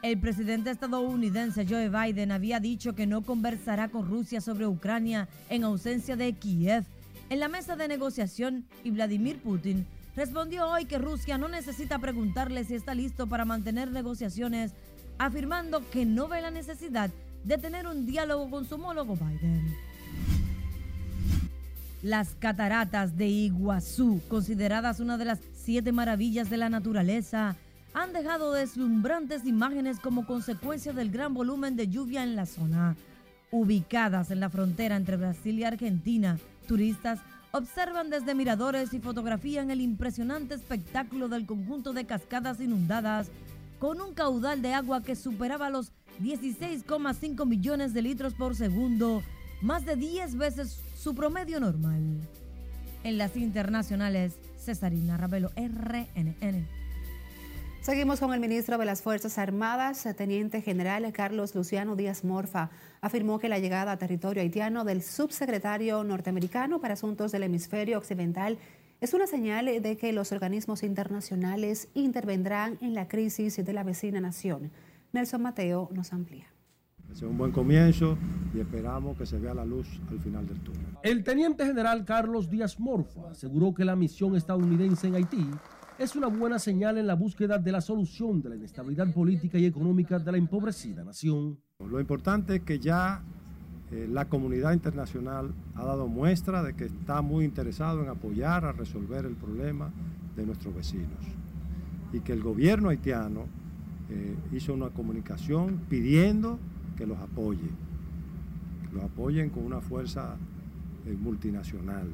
El 0.01 0.17
presidente 0.17 0.71
estadounidense 0.71 1.65
Joe 1.67 1.89
Biden 1.89 2.31
había 2.31 2.59
dicho 2.59 2.95
que 2.95 3.05
no 3.05 3.21
conversará 3.21 3.89
con 3.89 4.07
Rusia 4.07 4.39
sobre 4.39 4.65
Ucrania 4.65 5.27
en 5.49 5.63
ausencia 5.65 6.15
de 6.15 6.33
Kiev 6.33 6.85
en 7.29 7.39
la 7.39 7.47
mesa 7.47 7.75
de 7.75 7.87
negociación 7.87 8.65
y 8.83 8.91
Vladimir 8.91 9.39
Putin 9.39 9.85
respondió 10.19 10.67
hoy 10.69 10.83
que 10.83 10.97
Rusia 10.97 11.37
no 11.37 11.47
necesita 11.47 11.97
preguntarle 11.97 12.65
si 12.65 12.75
está 12.75 12.93
listo 12.93 13.27
para 13.27 13.45
mantener 13.45 13.89
negociaciones, 13.89 14.73
afirmando 15.17 15.89
que 15.91 16.05
no 16.05 16.27
ve 16.27 16.41
la 16.41 16.51
necesidad 16.51 17.09
de 17.45 17.57
tener 17.57 17.87
un 17.87 18.05
diálogo 18.05 18.49
con 18.49 18.65
su 18.65 18.75
homólogo 18.75 19.15
Biden. 19.15 19.73
Las 22.01 22.35
cataratas 22.37 23.15
de 23.15 23.27
Iguazú, 23.27 24.21
consideradas 24.27 24.99
una 24.99 25.17
de 25.17 25.23
las 25.23 25.39
siete 25.53 25.93
maravillas 25.93 26.49
de 26.49 26.57
la 26.57 26.67
naturaleza, 26.67 27.55
han 27.93 28.11
dejado 28.11 28.51
deslumbrantes 28.51 29.45
imágenes 29.45 30.01
como 30.01 30.27
consecuencia 30.27 30.91
del 30.91 31.11
gran 31.11 31.33
volumen 31.33 31.77
de 31.77 31.87
lluvia 31.87 32.23
en 32.23 32.35
la 32.35 32.45
zona. 32.45 32.97
Ubicadas 33.51 34.31
en 34.31 34.41
la 34.41 34.49
frontera 34.49 34.97
entre 34.97 35.15
Brasil 35.15 35.57
y 35.59 35.63
Argentina, 35.63 36.37
turistas 36.67 37.19
observan 37.51 38.09
desde 38.09 38.35
miradores 38.35 38.93
y 38.93 38.99
fotografían 38.99 39.71
el 39.71 39.81
impresionante 39.81 40.55
espectáculo 40.55 41.27
del 41.27 41.45
conjunto 41.45 41.93
de 41.93 42.05
cascadas 42.05 42.59
inundadas 42.59 43.31
con 43.79 44.01
un 44.01 44.13
caudal 44.13 44.61
de 44.61 44.73
agua 44.73 45.03
que 45.03 45.15
superaba 45.15 45.69
los 45.69 45.91
16,5 46.21 47.45
millones 47.45 47.93
de 47.93 48.01
litros 48.01 48.33
por 48.33 48.55
segundo, 48.55 49.23
más 49.61 49.85
de 49.85 49.95
10 49.95 50.35
veces 50.35 50.79
su 50.95 51.15
promedio 51.15 51.59
normal. 51.59 52.19
En 53.03 53.17
las 53.17 53.37
internacionales, 53.37 54.37
Cesarina 54.57 55.15
Ravelo, 55.15 55.51
RNN. 55.55 56.67
Seguimos 57.89 58.19
con 58.19 58.31
el 58.35 58.39
ministro 58.39 58.77
de 58.77 58.85
las 58.85 59.01
Fuerzas 59.01 59.39
Armadas, 59.39 60.07
Teniente 60.15 60.61
General 60.61 61.11
Carlos 61.11 61.55
Luciano 61.55 61.95
Díaz 61.95 62.23
Morfa. 62.23 62.69
Afirmó 63.01 63.39
que 63.39 63.49
la 63.49 63.57
llegada 63.57 63.91
a 63.93 63.97
territorio 63.97 64.43
haitiano 64.43 64.83
del 64.83 65.01
subsecretario 65.01 66.03
norteamericano 66.03 66.79
para 66.79 66.93
Asuntos 66.93 67.31
del 67.31 67.41
Hemisferio 67.41 67.97
Occidental 67.97 68.59
es 69.01 69.15
una 69.15 69.25
señal 69.25 69.65
de 69.81 69.97
que 69.97 70.13
los 70.13 70.31
organismos 70.31 70.83
internacionales 70.83 71.87
intervendrán 71.95 72.77
en 72.79 72.93
la 72.93 73.07
crisis 73.07 73.57
de 73.57 73.73
la 73.73 73.83
vecina 73.83 74.21
nación. 74.21 74.69
Nelson 75.11 75.41
Mateo 75.41 75.89
nos 75.91 76.13
amplía. 76.13 76.45
Es 77.11 77.23
un 77.23 77.39
buen 77.39 77.51
comienzo 77.51 78.19
y 78.53 78.59
esperamos 78.59 79.17
que 79.17 79.25
se 79.25 79.39
vea 79.39 79.55
la 79.55 79.65
luz 79.65 79.99
al 80.11 80.19
final 80.19 80.45
del 80.45 80.59
túnel. 80.59 80.85
El 81.01 81.23
teniente 81.23 81.65
general 81.65 82.05
Carlos 82.05 82.51
Díaz 82.51 82.79
Morfa 82.79 83.31
aseguró 83.31 83.73
que 83.73 83.83
la 83.83 83.95
misión 83.95 84.35
estadounidense 84.35 85.07
en 85.07 85.15
Haití 85.15 85.49
es 85.99 86.15
una 86.15 86.27
buena 86.27 86.59
señal 86.59 86.97
en 86.97 87.07
la 87.07 87.13
búsqueda 87.13 87.57
de 87.57 87.73
la 87.73 87.81
solución 87.81 88.41
de 88.41 88.49
la 88.49 88.55
inestabilidad 88.55 89.13
política 89.13 89.57
y 89.57 89.65
económica 89.65 90.17
de 90.17 90.31
la 90.31 90.37
empobrecida 90.37 91.03
nación. 91.03 91.59
Lo 91.85 91.99
importante 91.99 92.55
es 92.55 92.61
que 92.61 92.79
ya 92.79 93.21
eh, 93.91 94.07
la 94.09 94.25
comunidad 94.29 94.71
internacional 94.71 95.53
ha 95.75 95.83
dado 95.83 96.07
muestra 96.07 96.63
de 96.63 96.73
que 96.73 96.85
está 96.85 97.21
muy 97.21 97.43
interesado 97.43 98.01
en 98.01 98.07
apoyar 98.07 98.63
a 98.63 98.71
resolver 98.71 99.25
el 99.25 99.35
problema 99.35 99.91
de 100.37 100.45
nuestros 100.45 100.73
vecinos 100.73 101.19
y 102.13 102.21
que 102.21 102.31
el 102.31 102.41
gobierno 102.41 102.89
haitiano 102.89 103.47
eh, 104.09 104.37
hizo 104.53 104.73
una 104.73 104.91
comunicación 104.91 105.81
pidiendo 105.89 106.59
que 106.97 107.05
los 107.05 107.17
apoye, 107.19 107.69
que 108.87 108.95
los 108.95 109.03
apoyen 109.03 109.49
con 109.49 109.65
una 109.65 109.81
fuerza 109.81 110.37
eh, 111.05 111.17
multinacional. 111.19 112.07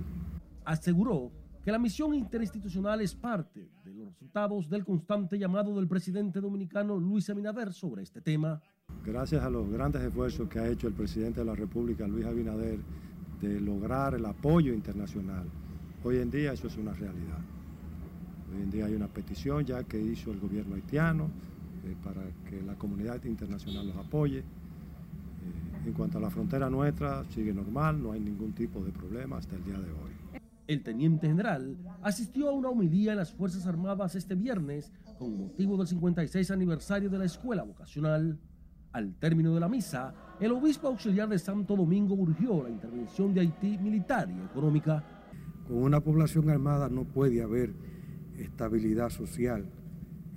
Aseguró 0.66 1.30
que 1.66 1.72
la 1.72 1.80
misión 1.80 2.14
interinstitucional 2.14 3.02
es 3.02 3.16
parte 3.16 3.72
de 3.84 3.92
los 3.92 4.06
resultados 4.10 4.70
del 4.70 4.86
constante 4.86 5.40
llamado 5.40 5.76
del 5.76 5.88
presidente 5.88 6.40
dominicano 6.40 6.96
Luis 7.00 7.28
Abinader 7.32 7.74
sobre 7.74 8.04
este 8.04 8.22
tema. 8.22 8.62
Gracias 9.04 9.44
a 9.44 9.50
los 9.50 9.68
grandes 9.72 10.04
esfuerzos 10.04 10.48
que 10.48 10.60
ha 10.60 10.68
hecho 10.68 10.88
el 10.88 10.94
presidente 10.94 11.40
de 11.40 11.46
la 11.48 11.56
República, 11.56 12.08
Luis 12.08 12.24
Abinader, 12.24 12.78
de 13.42 13.60
lograr 13.60 14.14
el 14.14 14.28
apoyo 14.28 14.76
internacional, 14.76 15.48
hoy 16.04 16.18
en 16.18 16.30
día 16.30 16.54
eso 16.54 16.68
es 16.68 16.78
una 16.78 16.94
realidad. 16.94 17.40
Hoy 18.54 18.62
en 18.62 18.70
día 18.70 18.86
hay 18.86 18.94
una 18.94 19.08
petición 19.08 19.66
ya 19.66 19.84
que 19.86 20.00
hizo 20.00 20.32
el 20.32 20.40
gobierno 20.40 20.76
haitiano 20.76 21.32
eh, 21.84 21.96
para 22.04 22.22
que 22.48 22.62
la 22.62 22.76
comunidad 22.76 23.24
internacional 23.24 23.88
los 23.88 23.98
apoye. 23.98 24.38
Eh, 24.42 25.88
en 25.88 25.94
cuanto 25.94 26.20
a 26.20 26.22
la 26.22 26.30
frontera 26.30 26.70
nuestra, 26.70 27.26
sigue 27.32 27.56
normal, 27.56 28.04
no 28.04 28.12
hay 28.12 28.20
ningún 28.20 28.54
tipo 28.54 28.86
de 28.86 28.92
problema 28.92 29.38
hasta 29.38 29.56
el 29.56 29.64
día 29.64 29.80
de 29.80 29.90
hoy. 29.90 30.15
El 30.68 30.82
teniente 30.82 31.28
general 31.28 31.78
asistió 32.02 32.50
a 32.50 32.52
una 32.52 32.70
homilía 32.70 33.12
en 33.12 33.20
las 33.20 33.32
Fuerzas 33.32 33.68
Armadas 33.68 34.16
este 34.16 34.34
viernes 34.34 34.92
con 35.20 35.38
motivo 35.38 35.78
del 35.78 35.88
56 35.88 36.50
aniversario 36.50 37.10
de 37.10 37.20
la 37.20 37.26
escuela 37.26 37.64
vocacional. 37.64 38.40
Al 38.92 39.14
término 39.16 39.54
de 39.54 39.60
la 39.60 39.68
misa, 39.68 40.16
el 40.40 40.54
obispo 40.54 40.88
auxiliar 40.88 41.28
de 41.28 41.38
Santo 41.38 41.76
Domingo 41.76 42.16
urgió 42.16 42.64
la 42.64 42.70
intervención 42.70 43.34
de 43.34 43.42
Haití 43.42 43.78
militar 43.78 44.30
y 44.32 44.42
económica. 44.44 45.04
Con 45.68 45.78
una 45.78 46.00
población 46.00 46.50
armada 46.50 46.90
no 46.90 47.04
puede 47.04 47.44
haber 47.44 47.74
estabilidad 48.38 49.10
social, 49.10 49.66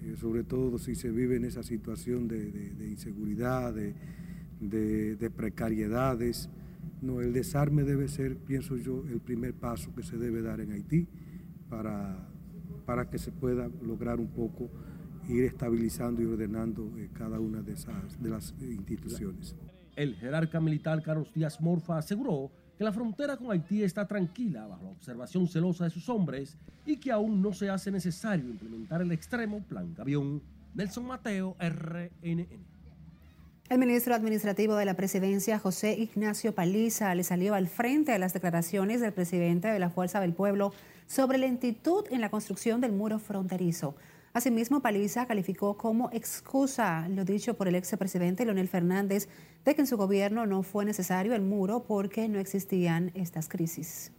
eh, 0.03 0.17
sobre 0.19 0.43
todo 0.43 0.77
si 0.79 0.95
se 0.97 1.11
vive 1.11 1.37
en 1.37 1.45
esa 1.45 1.63
situación 1.63 2.27
de, 2.27 2.89
inseguridad, 2.91 3.73
de 3.73 5.31
precariedades. 5.35 6.51
No, 7.01 7.21
el 7.21 7.33
desarme 7.33 7.85
debe 7.85 8.09
ser, 8.09 8.39
pienso 8.39 8.77
yo, 8.77 9.05
el 9.09 9.21
primer 9.21 9.55
paso 9.55 9.95
que 9.95 10.03
se 10.03 10.17
debe 10.17 10.43
dar 10.43 10.61
en 10.61 10.73
Haití 10.73 11.07
para, 11.69 12.29
para 12.87 13.09
que 13.09 13.19
se 13.19 13.31
pueda 13.31 13.69
lograr 13.83 14.19
un 14.19 14.29
poco 14.29 14.71
ir 15.29 15.45
estabilizando 15.45 16.23
y 16.23 16.25
ordenando 16.25 16.93
eh, 16.97 17.11
cada 17.13 17.39
una 17.39 17.63
de, 17.63 17.73
esas, 17.73 18.21
de 18.21 18.31
las 18.31 18.55
instituciones. 18.61 19.55
El 19.95 20.15
jerarca 20.15 20.61
militar 20.61 21.03
Carlos 21.03 21.33
Díaz 21.33 21.61
Morfa 21.61 21.99
aseguró 21.99 22.51
que 22.77 22.85
la 22.85 22.93
frontera 22.93 23.37
con 23.37 23.51
Haití 23.51 23.83
está 23.83 24.07
tranquila 24.07 24.67
bajo 24.67 24.85
la 24.85 24.91
observación 24.91 25.49
celosa 25.49 25.85
de 25.85 25.91
sus 25.91 26.09
hombres 26.09 26.57
y 26.87 26.97
que 26.97 27.11
aún 27.11 27.43
no 27.43 27.53
se 27.53 27.69
hace 27.69 27.91
necesario 27.91 28.49
implementar 28.49 29.03
el 29.03 29.13
extremo 29.13 29.63
plan 29.67 29.93
Gavión. 29.95 30.43
Nelson 30.75 31.05
Mateo, 31.05 31.57
RNN. 31.59 32.47
El 33.69 33.79
ministro 33.79 34.15
administrativo 34.15 34.77
de 34.77 34.87
la 34.87 34.95
presidencia, 34.95 35.59
José 35.59 35.93
Ignacio 35.93 36.55
Paliza, 36.55 37.15
le 37.15 37.23
salió 37.23 37.53
al 37.53 37.69
frente 37.69 38.13
a 38.15 38.19
las 38.19 38.33
declaraciones 38.33 39.03
del 39.03 39.13
presidente 39.13 39.69
de 39.69 39.79
la 39.79 39.91
Fuerza 39.91 40.21
del 40.21 40.33
Pueblo 40.33 40.73
sobre 41.07 41.37
lentitud 41.37 42.07
en 42.11 42.23
la 42.23 42.31
construcción 42.31 42.81
del 42.81 42.93
muro 42.93 43.19
fronterizo. 43.19 43.95
Asimismo, 44.33 44.81
Paliza 44.81 45.27
calificó 45.27 45.77
como 45.77 46.09
excusa 46.13 47.07
lo 47.11 47.27
dicho 47.27 47.59
por 47.59 47.69
el 47.69 47.75
expresidente 47.75 48.47
Leonel 48.47 48.69
Fernández 48.69 49.29
de 49.67 49.75
que 49.75 49.83
en 49.83 49.87
su 49.87 49.99
gobierno 49.99 50.47
no 50.47 50.63
fue 50.63 50.87
necesario 50.87 51.35
el 51.35 51.43
muro 51.43 51.85
porque 51.87 52.27
no 52.27 52.39
existían 52.39 53.11
estas 53.13 53.51
crisis. 53.51 54.13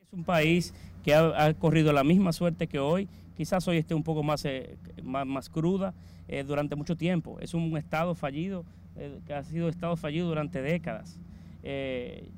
Es 0.00 0.12
un 0.12 0.24
país 0.24 0.74
que 1.04 1.14
ha, 1.14 1.54
corrido 1.54 1.92
la 1.92 2.02
misma 2.02 2.32
suerte 2.32 2.66
que 2.66 2.80
hoy, 2.80 3.08
quizás 3.36 3.68
hoy 3.68 3.76
esté 3.76 3.94
un 3.94 4.02
poco 4.02 4.24
más, 4.24 4.44
eh, 4.44 4.76
más 5.04 5.48
cruda, 5.48 5.94
eh, 6.32 6.44
durante 6.44 6.76
mucho 6.76 6.96
tiempo. 6.96 7.38
Es 7.40 7.52
un 7.52 7.76
Estado 7.76 8.14
fallido, 8.14 8.64
eh, 8.96 9.20
que 9.26 9.34
ha 9.34 9.44
sido 9.44 9.68
Estado 9.68 9.98
fallido 9.98 10.28
durante 10.28 10.62
décadas. 10.62 11.20
Eh, 11.62 12.30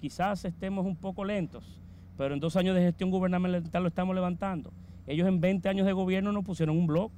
quizás 0.00 0.44
estemos 0.44 0.84
un 0.84 0.96
poco 0.96 1.24
lentos, 1.24 1.80
pero 2.16 2.34
en 2.34 2.40
dos 2.40 2.56
años 2.56 2.74
de 2.74 2.82
gestión 2.82 3.12
gubernamental 3.12 3.80
lo 3.80 3.88
estamos 3.88 4.16
levantando. 4.16 4.72
Ellos 5.06 5.28
en 5.28 5.40
20 5.40 5.68
años 5.68 5.86
de 5.86 5.92
gobierno 5.92 6.32
nos 6.32 6.44
pusieron 6.44 6.76
un 6.76 6.88
blog. 6.88 7.12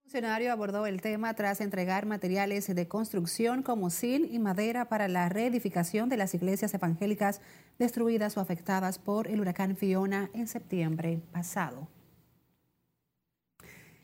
El 0.00 0.04
funcionario 0.04 0.50
abordó 0.50 0.86
el 0.86 1.02
tema 1.02 1.34
tras 1.34 1.60
entregar 1.60 2.06
materiales 2.06 2.74
de 2.74 2.88
construcción 2.88 3.62
como 3.62 3.90
zinc 3.90 4.32
y 4.32 4.38
madera 4.38 4.88
para 4.88 5.08
la 5.08 5.28
reedificación 5.28 6.08
de 6.08 6.16
las 6.16 6.32
iglesias 6.32 6.72
evangélicas 6.72 7.42
destruidas 7.78 8.38
o 8.38 8.40
afectadas 8.40 8.98
por 8.98 9.28
el 9.28 9.42
huracán 9.42 9.76
Fiona 9.76 10.30
en 10.32 10.46
septiembre 10.46 11.20
pasado. 11.32 11.86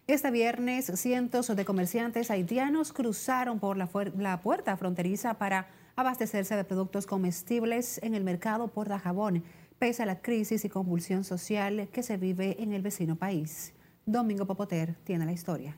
Este 0.09 0.31
viernes, 0.31 0.90
cientos 0.94 1.55
de 1.55 1.66
comerciantes 1.66 2.31
haitianos 2.31 2.94
cruzaron 2.94 3.61
por 3.61 3.77
la, 3.77 4.40
puerta 4.40 4.75
fronteriza 4.79 5.35
para 5.35 5.68
abastecerse 5.97 6.57
de 6.57 6.64
productos 6.64 7.05
comestibles 7.05 8.01
en 8.03 8.14
el 8.14 8.25
mercado 8.25 8.68
por 8.68 8.88
Dajabón, 8.88 9.44
pese 9.79 10.05
a 10.05 10.07
la 10.07 10.23
crisis 10.23 10.64
y 10.64 10.71
convulsión 10.71 11.25
social 11.25 11.90
que 11.92 12.03
se 12.03 12.16
vive 12.16 12.57
en 12.59 12.73
el 12.73 12.81
vecino 12.81 13.16
país. 13.16 13.75
Domingo 14.07 14.47
Popoter 14.47 14.94
tiene 15.05 15.27
la 15.27 15.33
historia. 15.33 15.77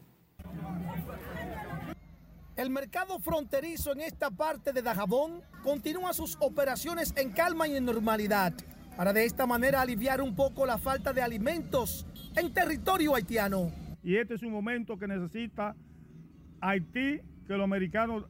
El 2.54 2.70
mercado 2.70 3.18
fronterizo 3.18 3.90
en 3.94 4.02
esta 4.02 4.30
parte 4.30 4.72
de 4.72 4.82
Dajabón 4.82 5.42
continúa 5.64 6.12
sus 6.12 6.36
operaciones 6.38 7.12
en 7.16 7.32
calma 7.32 7.66
y 7.66 7.74
en 7.74 7.84
normalidad, 7.84 8.52
para 8.96 9.12
de 9.12 9.24
esta 9.24 9.44
manera 9.48 9.80
aliviar 9.80 10.22
un 10.22 10.36
poco 10.36 10.66
la 10.66 10.78
falta 10.78 11.12
de 11.12 11.20
alimentos 11.20 12.06
en 12.36 12.54
territorio 12.54 13.16
haitiano 13.16 13.89
y 14.02 14.16
este 14.16 14.34
es 14.34 14.42
un 14.42 14.52
momento 14.52 14.98
que 14.98 15.06
necesita 15.06 15.74
Haití 16.60 17.20
que 17.46 17.54
los 17.54 17.64
americanos 17.64 18.24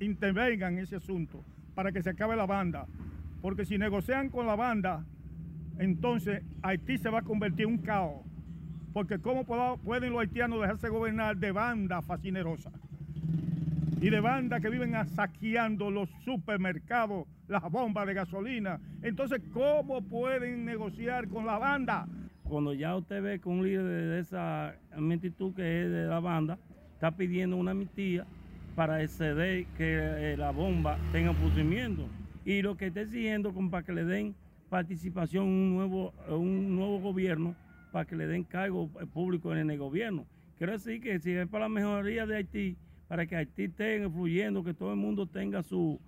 intervengan 0.00 0.74
en 0.74 0.84
ese 0.84 0.96
asunto 0.96 1.44
para 1.74 1.92
que 1.92 2.02
se 2.02 2.10
acabe 2.10 2.36
la 2.36 2.46
banda. 2.46 2.86
Porque 3.40 3.64
si 3.64 3.78
negocian 3.78 4.28
con 4.28 4.46
la 4.46 4.56
banda, 4.56 5.04
entonces 5.78 6.42
Haití 6.62 6.98
se 6.98 7.10
va 7.10 7.20
a 7.20 7.22
convertir 7.22 7.66
en 7.66 7.72
un 7.72 7.78
caos. 7.78 8.22
Porque 8.92 9.18
¿cómo 9.18 9.44
pueden 9.44 10.12
los 10.12 10.20
haitianos 10.20 10.60
dejarse 10.60 10.88
gobernar 10.88 11.36
de 11.36 11.50
bandas 11.52 12.04
fascinerosas? 12.04 12.72
Y 14.00 14.10
de 14.10 14.20
bandas 14.20 14.60
que 14.60 14.68
viven 14.68 14.92
saqueando 15.08 15.90
los 15.90 16.08
supermercados, 16.24 17.26
las 17.48 17.62
bombas 17.70 18.06
de 18.06 18.14
gasolina. 18.14 18.80
Entonces, 19.02 19.40
¿cómo 19.52 20.02
pueden 20.02 20.64
negociar 20.64 21.28
con 21.28 21.46
la 21.46 21.58
banda? 21.58 22.06
Cuando 22.54 22.72
ya 22.72 22.94
usted 22.94 23.20
ve 23.20 23.40
que 23.40 23.48
un 23.48 23.64
líder 23.64 23.82
de 23.82 24.20
esa 24.20 24.76
magnitud 24.96 25.52
que 25.56 25.82
es 25.82 25.90
de 25.90 26.06
la 26.06 26.20
banda 26.20 26.56
está 26.92 27.10
pidiendo 27.10 27.56
una 27.56 27.72
amnistía 27.72 28.24
para 28.76 29.02
exceder 29.02 29.66
que 29.76 29.98
eh, 29.98 30.36
la 30.36 30.52
bomba 30.52 30.96
tenga 31.10 31.34
funcionamiento 31.34 32.06
y 32.44 32.62
lo 32.62 32.76
que 32.76 32.86
está 32.86 33.00
exigiendo 33.00 33.52
como 33.52 33.72
para 33.72 33.84
que 33.84 33.92
le 33.92 34.04
den 34.04 34.36
participación 34.68 35.46
un 35.46 35.74
nuevo, 35.74 36.14
un 36.28 36.76
nuevo 36.76 37.00
gobierno 37.00 37.56
para 37.90 38.04
que 38.04 38.14
le 38.14 38.28
den 38.28 38.44
cargo 38.44 38.88
público 39.12 39.52
en 39.52 39.68
el 39.68 39.76
gobierno. 39.76 40.24
Quiero 40.56 40.74
decir 40.74 41.00
que 41.00 41.18
si 41.18 41.32
es 41.32 41.48
para 41.48 41.64
la 41.64 41.70
mejoría 41.70 42.24
de 42.24 42.36
Haití, 42.36 42.76
para 43.08 43.26
que 43.26 43.34
Haití 43.34 43.64
esté 43.64 44.08
fluyendo, 44.08 44.62
que 44.62 44.74
todo 44.74 44.92
el 44.92 44.98
mundo 45.00 45.26
tenga 45.26 45.64
sus 45.64 45.98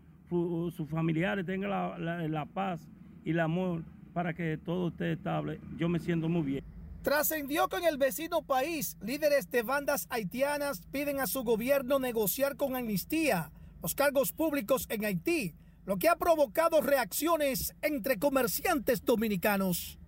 familiares, 0.89 1.45
tenga 1.45 1.99
la 1.99 2.47
paz 2.47 2.89
y 3.25 3.31
el 3.31 3.41
amor 3.41 3.83
para 4.17 4.33
que 4.33 4.57
todo 4.57 4.89
esté 4.89 5.13
estable. 5.13 5.61
Yo 5.77 5.91
me 5.91 5.99
siento 5.99 6.27
muy 6.27 6.41
bien. 6.41 6.65
Trascendió 7.03 7.69
que 7.69 7.77
en 7.77 7.85
el 7.85 7.99
vecino 7.99 8.41
país, 8.41 8.97
líderes 9.03 9.51
de 9.51 9.61
bandas 9.61 10.07
haitianas 10.09 10.81
piden 10.91 11.21
a 11.21 11.27
su 11.27 11.45
gobierno 11.45 11.99
negociar 11.99 12.57
con 12.57 12.77
amnistía 12.77 13.51
los 13.83 13.95
cargos 13.95 14.33
públicos 14.33 14.87
en 14.89 15.05
Haití, 15.05 15.55
lo 15.85 15.99
que 15.99 16.09
ha 16.09 16.17
provocado 16.17 16.81
reacciones 16.81 17.75
entre 17.83 18.19
comerciantes 18.19 19.05
dominicanos. 19.05 19.99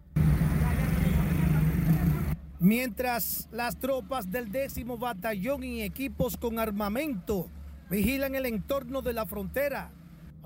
Mientras 2.61 3.47
las 3.53 3.79
tropas 3.79 4.31
del 4.31 4.51
décimo 4.51 4.97
batallón 4.97 5.65
y 5.65 5.83
equipos 5.83 6.39
con 6.39 6.59
armamento 6.59 7.51
vigilan 7.91 8.35
el 8.37 8.47
entorno 8.47 9.03
de 9.03 9.13
la 9.13 9.27
frontera, 9.27 9.93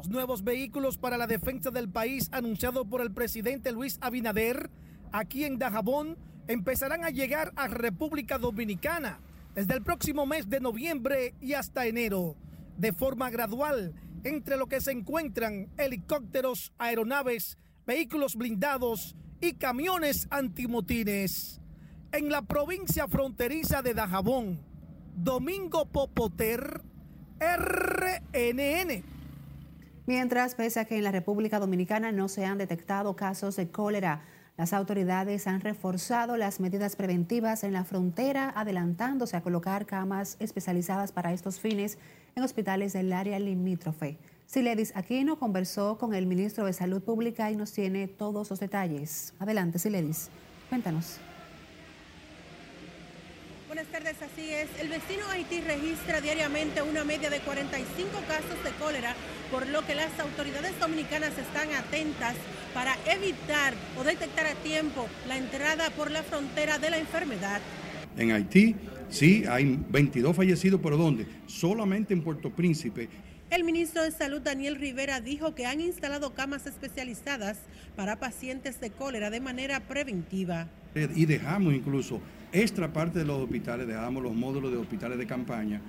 los 0.03 0.09
nuevos 0.09 0.43
vehículos 0.43 0.99
para 0.99 1.17
la 1.17 1.29
defensa 1.29 1.71
del 1.71 1.89
país 1.89 2.29
anunciado 2.33 2.85
por 2.85 3.03
el 3.03 3.13
presidente 3.13 3.71
Luis 3.71 3.99
Abinader 4.01 4.69
aquí 5.13 5.45
en 5.45 5.59
Dajabón 5.59 6.19
empezarán 6.49 7.05
a 7.05 7.11
llegar 7.11 7.53
a 7.55 7.69
República 7.69 8.37
Dominicana 8.37 9.21
desde 9.55 9.75
el 9.75 9.83
próximo 9.83 10.27
mes 10.27 10.51
de 10.51 10.59
noviembre 10.59 11.35
y 11.41 11.53
hasta 11.53 11.87
enero, 11.87 12.35
de 12.79 12.93
forma 12.93 13.31
gradual, 13.31 13.95
entre 14.25 14.57
lo 14.57 14.67
que 14.67 14.81
se 14.81 14.91
encuentran 14.91 15.69
helicópteros, 15.79 16.73
aeronaves, 16.79 17.57
vehículos 17.87 18.35
blindados 18.35 19.15
y 19.41 19.53
camiones 19.53 20.27
antimotines. 20.31 21.61
En 22.11 22.29
la 22.29 22.43
provincia 22.43 23.07
fronteriza 23.07 23.83
de 23.83 23.95
Dajabón, 23.95 24.67
Domingo 25.15 25.87
Popoter, 25.87 26.83
RNN. 27.39 29.22
Mientras, 30.07 30.55
pese 30.55 30.81
a 30.81 30.85
que 30.85 30.99
en 30.99 31.05
la 31.05 31.13
República 31.13 31.61
Dominicana 31.61 32.11
no 32.11 32.29
se 32.29 32.45
han 32.45 32.59
detectado 32.59 33.15
casos 33.15 33.57
de 33.57 33.71
cólera, 33.71 34.23
la 34.57 34.65
Las 34.65 34.73
autoridades 34.75 35.47
han 35.47 35.61
reforzado 35.61 36.37
las 36.37 36.61
medidas 36.61 36.95
preventivas 36.95 37.65
en 37.65 37.73
la 37.73 37.85
frontera, 37.85 38.53
adelantándose 38.55 39.37
a 39.37 39.41
colocar 39.41 39.87
camas 39.87 40.37
especializadas 40.41 41.11
para 41.11 41.33
estos 41.33 41.59
fines 41.59 41.99
en 42.37 42.43
hospitales 42.43 42.93
del 42.93 43.13
área 43.13 43.39
limítrofe. 43.39 44.19
Siledis 44.47 44.95
Aquino 44.95 45.39
conversó 45.39 45.97
con 45.97 46.15
el 46.15 46.27
ministro 46.27 46.67
de 46.67 46.75
Salud 46.75 47.03
Pública 47.03 47.51
y 47.51 47.57
nos 47.57 47.73
tiene 47.73 48.09
todos 48.09 48.51
los 48.51 48.61
detalles. 48.61 49.33
Adelante, 49.39 49.79
Siledis. 49.79 50.29
Cuéntanos. 50.69 51.19
Buenas 53.73 53.91
tardes, 53.91 54.17
así 54.21 54.51
es. 54.51 54.69
El 54.83 54.91
vecino 54.91 55.27
Haití 55.31 55.63
registra 55.63 56.21
diariamente 56.21 56.83
una 56.83 57.05
media 57.05 57.31
de 57.31 57.41
45 57.41 58.11
casos 58.29 58.63
de 58.65 58.71
cólera, 58.73 59.15
por 59.51 59.67
lo 59.67 59.81
que 59.87 59.95
las 59.95 60.11
autoridades 60.21 60.79
dominicanas 60.79 61.31
están 61.39 61.73
atentas 61.73 62.35
para 62.75 62.95
evitar 63.07 63.73
o 63.99 64.05
detectar 64.05 64.45
a 64.45 64.55
tiempo 64.57 65.07
la 65.27 65.39
entrada 65.39 65.89
por 65.97 66.11
la 66.11 66.23
frontera 66.23 66.79
de 66.79 66.91
la 66.91 66.99
enfermedad. 66.99 67.63
En 68.19 68.33
Haití, 68.33 68.77
sí, 69.09 69.45
hay 69.49 69.79
22 69.89 70.37
fallecidos, 70.37 70.79
pero 70.83 70.99
¿dónde? 70.99 71.25
Solamente 71.47 72.13
en 72.13 72.21
Puerto 72.21 72.51
Príncipe. 72.51 73.09
El 73.49 73.65
ministro 73.65 74.03
de 74.03 74.11
Salud, 74.11 74.43
Daniel 74.43 74.77
Rivera, 74.77 75.23
dijo 75.23 75.55
que 75.55 75.65
han 75.65 75.81
instalado 75.81 76.35
camas 76.35 76.67
especializadas 76.67 77.57
para 77.97 78.21
pacientes 78.21 78.83
de 78.83 78.91
cólera 78.91 79.31
de 79.31 79.41
manera 79.41 79.81
preventiva. 79.81 80.69
Y 80.95 81.25
dejamos 81.25 81.73
incluso 81.73 82.21
extra 82.53 82.93
parte 82.93 83.19
de 83.19 83.25
los 83.25 83.39
hospitales, 83.43 83.87
dejamos 83.87 84.23
los 84.23 84.35
módulos 84.35 84.71
de 84.71 84.79
hospitales 84.79 85.19
de 85.19 85.27
campaña 85.27 85.81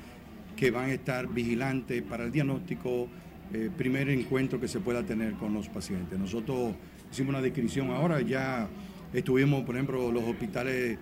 que 0.56 0.72
van 0.72 0.86
a 0.90 0.94
estar 0.94 1.28
vigilantes 1.28 2.02
para 2.04 2.24
el 2.24 2.32
diagnóstico, 2.32 3.10
eh, 3.54 3.70
primer 3.76 4.10
encuentro 4.10 4.60
que 4.60 4.68
se 4.68 4.80
pueda 4.80 5.04
tener 5.04 5.34
con 5.34 5.54
los 5.54 5.68
pacientes. 5.68 6.18
Nosotros 6.18 6.74
hicimos 7.12 7.32
una 7.32 7.42
descripción 7.42 7.92
ahora, 7.92 8.22
ya 8.22 8.68
estuvimos, 9.14 9.64
por 9.64 9.76
ejemplo, 9.76 10.12
los 10.12 10.24
hospitales 10.24 10.98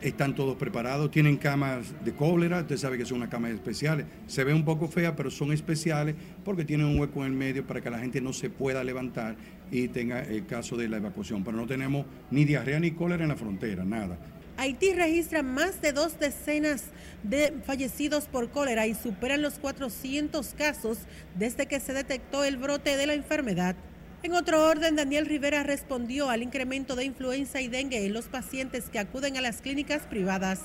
están 0.00 0.34
todos 0.34 0.56
preparados, 0.56 1.10
tienen 1.10 1.36
camas 1.36 1.94
de 2.04 2.12
cólera, 2.12 2.60
usted 2.60 2.76
sabe 2.76 2.98
que 2.98 3.04
son 3.04 3.18
unas 3.18 3.30
camas 3.30 3.50
especiales, 3.50 4.06
se 4.26 4.44
ve 4.44 4.54
un 4.54 4.64
poco 4.64 4.88
fea, 4.88 5.16
pero 5.16 5.30
son 5.30 5.52
especiales 5.52 6.14
porque 6.44 6.64
tienen 6.64 6.86
un 6.86 6.98
hueco 7.00 7.24
en 7.24 7.32
el 7.32 7.38
medio 7.38 7.66
para 7.66 7.80
que 7.80 7.90
la 7.90 7.98
gente 7.98 8.20
no 8.20 8.32
se 8.32 8.50
pueda 8.50 8.84
levantar 8.84 9.36
y 9.70 9.88
tenga 9.88 10.22
el 10.22 10.46
caso 10.46 10.76
de 10.76 10.88
la 10.88 10.98
evacuación. 10.98 11.42
Pero 11.42 11.56
no 11.56 11.66
tenemos 11.66 12.06
ni 12.30 12.44
diarrea 12.44 12.78
ni 12.78 12.92
cólera 12.92 13.24
en 13.24 13.28
la 13.28 13.36
frontera, 13.36 13.84
nada. 13.84 14.18
Haití 14.58 14.92
registra 14.92 15.44
más 15.44 15.80
de 15.80 15.92
dos 15.92 16.18
decenas 16.18 16.86
de 17.22 17.54
fallecidos 17.64 18.24
por 18.24 18.50
cólera 18.50 18.88
y 18.88 18.94
superan 18.94 19.40
los 19.40 19.60
400 19.60 20.48
casos 20.54 20.98
desde 21.38 21.66
que 21.66 21.78
se 21.78 21.92
detectó 21.92 22.42
el 22.42 22.56
brote 22.56 22.96
de 22.96 23.06
la 23.06 23.14
enfermedad. 23.14 23.76
En 24.24 24.32
otro 24.32 24.66
orden, 24.66 24.96
Daniel 24.96 25.26
Rivera 25.26 25.62
respondió 25.62 26.28
al 26.28 26.42
incremento 26.42 26.96
de 26.96 27.04
influenza 27.04 27.60
y 27.60 27.68
dengue 27.68 28.04
en 28.04 28.12
los 28.12 28.24
pacientes 28.24 28.90
que 28.90 28.98
acuden 28.98 29.36
a 29.36 29.40
las 29.40 29.62
clínicas 29.62 30.02
privadas. 30.02 30.60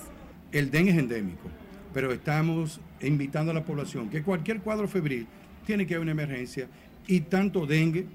El 0.52 0.72
dengue 0.72 0.90
es 0.90 0.98
endémico, 0.98 1.48
pero 1.94 2.12
estamos 2.12 2.82
invitando 3.00 3.52
a 3.52 3.54
la 3.54 3.64
población 3.64 4.10
que 4.10 4.24
cualquier 4.24 4.62
cuadro 4.62 4.88
febril 4.88 5.28
tiene 5.68 5.86
que 5.86 5.94
haber 5.94 6.02
una 6.02 6.14
emergencia 6.14 6.68
y 7.06 7.22
tanto 7.22 7.68
dengue 7.68 8.08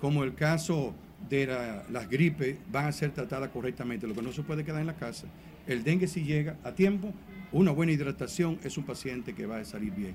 como 0.00 0.24
el 0.24 0.34
caso 0.34 0.94
de 1.28 1.46
las 1.90 2.08
gripes 2.08 2.56
van 2.70 2.86
a 2.86 2.92
ser 2.92 3.10
tratadas 3.10 3.50
correctamente, 3.50 4.06
lo 4.06 4.14
que 4.14 4.22
no 4.22 4.32
se 4.32 4.42
puede 4.42 4.64
quedar 4.64 4.80
en 4.80 4.86
la 4.86 4.96
casa. 4.96 5.26
El 5.66 5.84
dengue 5.84 6.06
si 6.06 6.24
llega 6.24 6.56
a 6.64 6.72
tiempo, 6.72 7.12
una 7.52 7.70
buena 7.70 7.92
hidratación 7.92 8.58
es 8.64 8.76
un 8.78 8.84
paciente 8.84 9.34
que 9.34 9.46
va 9.46 9.58
a 9.58 9.64
salir 9.64 9.92
bien. 9.92 10.14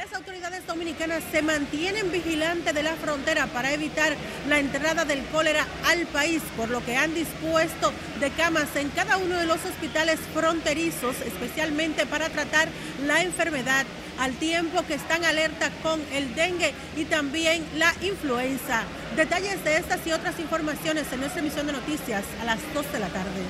Las 0.00 0.14
autoridades 0.14 0.66
dominicanas 0.66 1.22
se 1.30 1.42
mantienen 1.42 2.10
vigilantes 2.10 2.72
de 2.72 2.82
la 2.82 2.94
frontera 2.94 3.46
para 3.48 3.72
evitar 3.74 4.16
la 4.48 4.58
entrada 4.58 5.04
del 5.04 5.22
cólera 5.26 5.66
al 5.84 6.06
país, 6.06 6.40
por 6.56 6.70
lo 6.70 6.82
que 6.82 6.96
han 6.96 7.14
dispuesto 7.14 7.92
de 8.18 8.30
camas 8.30 8.74
en 8.76 8.88
cada 8.88 9.18
uno 9.18 9.36
de 9.36 9.44
los 9.44 9.62
hospitales 9.62 10.18
fronterizos, 10.32 11.20
especialmente 11.20 12.06
para 12.06 12.30
tratar 12.30 12.68
la 13.06 13.22
enfermedad, 13.22 13.84
al 14.18 14.32
tiempo 14.34 14.86
que 14.86 14.94
están 14.94 15.24
alerta 15.24 15.70
con 15.82 16.00
el 16.14 16.34
dengue 16.34 16.72
y 16.96 17.04
también 17.04 17.62
la 17.76 17.92
influenza. 18.02 18.84
Detalles 19.20 19.62
de 19.64 19.76
estas 19.76 20.06
y 20.06 20.12
otras 20.12 20.40
informaciones 20.40 21.12
en 21.12 21.20
nuestra 21.20 21.42
emisión 21.42 21.66
de 21.66 21.74
noticias 21.74 22.24
a 22.40 22.46
las 22.46 22.58
2 22.72 22.90
de 22.90 22.98
la 23.00 23.08
tarde. 23.08 23.42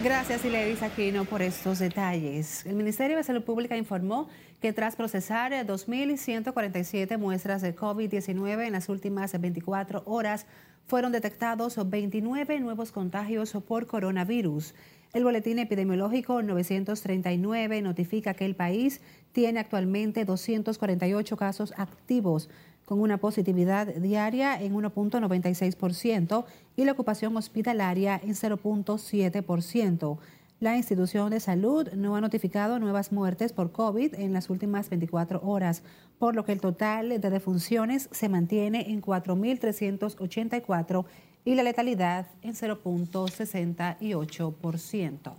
Gracias, 0.00 0.44
Ileris 0.44 0.80
Aquino, 0.80 1.24
por 1.24 1.42
estos 1.42 1.80
detalles. 1.80 2.64
El 2.64 2.76
Ministerio 2.76 3.16
de 3.16 3.24
Salud 3.24 3.42
Pública 3.42 3.76
informó 3.76 4.28
que 4.62 4.72
tras 4.72 4.94
procesar 4.94 5.50
2.147 5.50 7.18
muestras 7.18 7.62
de 7.62 7.74
COVID-19 7.74 8.64
en 8.64 8.72
las 8.74 8.88
últimas 8.88 9.32
24 9.40 10.04
horas, 10.06 10.46
fueron 10.86 11.10
detectados 11.10 11.76
29 11.90 12.60
nuevos 12.60 12.92
contagios 12.92 13.52
por 13.66 13.88
coronavirus. 13.88 14.76
El 15.14 15.24
boletín 15.24 15.58
epidemiológico 15.58 16.42
939 16.42 17.82
notifica 17.82 18.34
que 18.34 18.44
el 18.44 18.54
país 18.54 19.00
tiene 19.32 19.58
actualmente 19.58 20.24
248 20.24 21.36
casos 21.36 21.74
activos 21.76 22.48
con 22.84 23.00
una 23.00 23.18
positividad 23.18 23.86
diaria 23.86 24.60
en 24.60 24.74
1.96% 24.74 26.44
y 26.76 26.84
la 26.84 26.92
ocupación 26.92 27.36
hospitalaria 27.36 28.20
en 28.22 28.34
0.7%. 28.34 30.18
La 30.60 30.76
institución 30.76 31.30
de 31.30 31.40
salud 31.40 31.88
no 31.94 32.14
ha 32.16 32.20
notificado 32.20 32.78
nuevas 32.78 33.10
muertes 33.12 33.52
por 33.52 33.72
COVID 33.72 34.14
en 34.14 34.32
las 34.32 34.50
últimas 34.50 34.88
24 34.88 35.40
horas, 35.42 35.82
por 36.18 36.34
lo 36.34 36.44
que 36.44 36.52
el 36.52 36.60
total 36.60 37.20
de 37.20 37.30
defunciones 37.30 38.08
se 38.12 38.28
mantiene 38.28 38.90
en 38.90 39.02
4.384 39.02 41.04
y 41.44 41.54
la 41.54 41.64
letalidad 41.64 42.28
en 42.40 42.54
0.68%. 42.54 45.34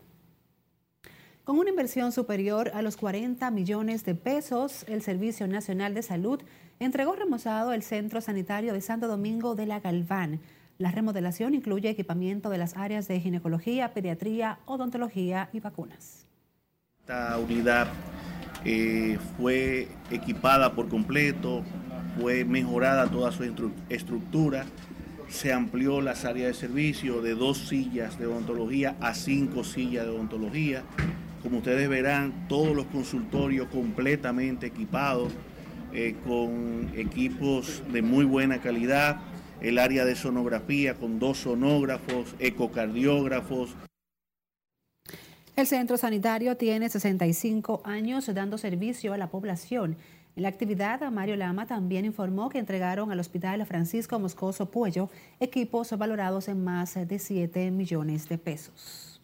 Con 1.44 1.58
una 1.60 1.70
inversión 1.70 2.12
superior 2.12 2.72
a 2.74 2.82
los 2.82 2.98
40 2.98 3.50
millones 3.52 4.04
de 4.04 4.16
pesos, 4.16 4.84
el 4.88 5.02
Servicio 5.02 5.48
Nacional 5.48 5.94
de 5.94 6.02
Salud 6.02 6.42
entregó 6.80 7.16
remozado 7.16 7.74
el 7.74 7.84
Centro 7.84 8.22
Sanitario 8.22 8.74
de 8.74 8.82
Santo 8.82 9.08
Domingo 9.08 9.56
de 9.56 9.66
la 9.66 9.80
Galván. 9.80 10.40
La 10.78 10.92
remodelación 10.92 11.54
incluye 11.54 11.90
equipamiento 11.90 12.50
de 12.50 12.58
las 12.58 12.76
áreas 12.76 13.08
de 13.08 13.20
ginecología, 13.20 13.94
pediatría, 13.94 14.60
odontología 14.66 15.50
y 15.54 15.62
vacunas. 15.62 16.28
Esta 17.00 17.38
unidad 17.38 17.88
eh, 18.66 19.18
fue 19.38 19.88
equipada 20.12 20.74
por 20.74 20.90
completo, 20.90 21.64
fue 22.20 22.44
mejorada 22.44 23.08
toda 23.08 23.32
su 23.32 23.44
estructura, 23.90 24.66
se 25.30 25.54
amplió 25.54 26.02
las 26.02 26.26
áreas 26.26 26.48
de 26.48 26.54
servicio 26.54 27.22
de 27.22 27.36
dos 27.36 27.70
sillas 27.70 28.20
de 28.20 28.28
odontología 28.28 28.96
a 29.00 29.14
cinco 29.14 29.64
sillas 29.64 30.06
de 30.06 30.12
odontología. 30.12 30.84
Como 31.42 31.60
ustedes 31.60 31.88
verán, 31.88 32.48
todos 32.48 32.76
los 32.76 32.86
consultorios 32.88 33.68
completamente 33.70 34.68
equipados 34.68 35.32
eh, 35.96 36.14
con 36.26 36.92
equipos 36.98 37.82
de 37.90 38.02
muy 38.02 38.26
buena 38.26 38.60
calidad, 38.60 39.22
el 39.62 39.80
área 39.80 40.04
de 40.04 40.18
sonografía 40.18 40.96
con 40.96 41.20
dos 41.20 41.38
sonógrafos, 41.38 42.36
ecocardiógrafos. 42.40 43.74
El 45.56 45.68
centro 45.68 45.96
sanitario 45.96 46.58
tiene 46.58 46.90
65 46.90 47.82
años 47.86 48.30
dando 48.34 48.58
servicio 48.58 49.14
a 49.14 49.18
la 49.18 49.30
población. 49.30 49.96
En 50.36 50.44
la 50.44 50.50
actividad, 50.50 51.00
Mario 51.12 51.38
Lama 51.38 51.66
también 51.66 52.04
informó 52.04 52.50
que 52.50 52.60
entregaron 52.60 53.10
al 53.10 53.22
Hospital 53.22 53.66
Francisco 53.66 54.20
Moscoso 54.20 54.70
Puello 54.70 55.10
equipos 55.40 55.98
valorados 55.98 56.50
en 56.50 56.62
más 56.62 56.96
de 56.96 57.20
7 57.20 57.72
millones 57.72 58.28
de 58.28 58.38
pesos. 58.38 59.22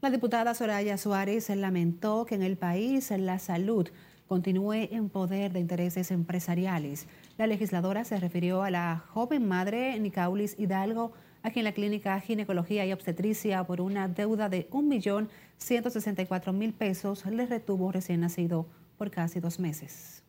La 0.00 0.10
diputada 0.10 0.54
Soraya 0.54 0.96
Suárez 0.96 1.48
lamentó 1.50 2.24
que 2.24 2.36
en 2.36 2.42
el 2.42 2.56
país 2.56 3.10
la 3.10 3.38
salud 3.40 3.88
continúe 4.28 4.88
en 4.90 5.08
poder 5.08 5.52
de 5.52 5.60
intereses 5.60 6.10
empresariales. 6.10 7.06
La 7.38 7.46
legisladora 7.46 8.04
se 8.04 8.18
refirió 8.18 8.62
a 8.62 8.70
la 8.70 9.04
joven 9.12 9.46
madre 9.46 9.98
Nicaulis 9.98 10.58
Hidalgo, 10.58 11.12
a 11.42 11.50
quien 11.50 11.64
la 11.64 11.72
clínica 11.72 12.20
Ginecología 12.20 12.86
y 12.86 12.92
Obstetricia, 12.92 13.64
por 13.64 13.80
una 13.80 14.06
deuda 14.08 14.48
de 14.48 14.70
1.164.000 14.70 16.72
pesos, 16.72 17.26
le 17.26 17.46
retuvo 17.46 17.90
recién 17.90 18.20
nacido 18.20 18.68
por 18.96 19.10
casi 19.10 19.40
dos 19.40 19.58
meses. 19.58 20.22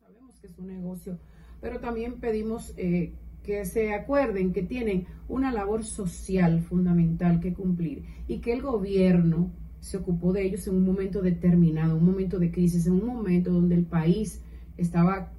Sabemos 0.00 0.38
que 0.38 0.48
es 0.48 0.58
un 0.58 0.66
negocio, 0.66 1.18
pero 1.60 1.80
también 1.80 2.20
pedimos 2.20 2.74
eh, 2.76 3.14
que 3.42 3.64
se 3.64 3.94
acuerden 3.94 4.52
que 4.52 4.62
tienen 4.62 5.06
una 5.28 5.50
labor 5.52 5.84
social 5.84 6.60
fundamental 6.62 7.40
que 7.40 7.54
cumplir 7.54 8.04
y 8.28 8.40
que 8.40 8.52
el 8.52 8.60
gobierno 8.62 9.50
se 9.82 9.96
ocupó 9.96 10.32
de 10.32 10.44
ellos 10.44 10.66
en 10.68 10.76
un 10.76 10.86
momento 10.86 11.20
determinado, 11.20 11.96
un 11.96 12.06
momento 12.06 12.38
de 12.38 12.52
crisis, 12.52 12.86
en 12.86 12.94
un 12.94 13.06
momento 13.06 13.50
donde 13.50 13.74
el 13.74 13.84
país 13.84 14.40
estaba 14.76 15.32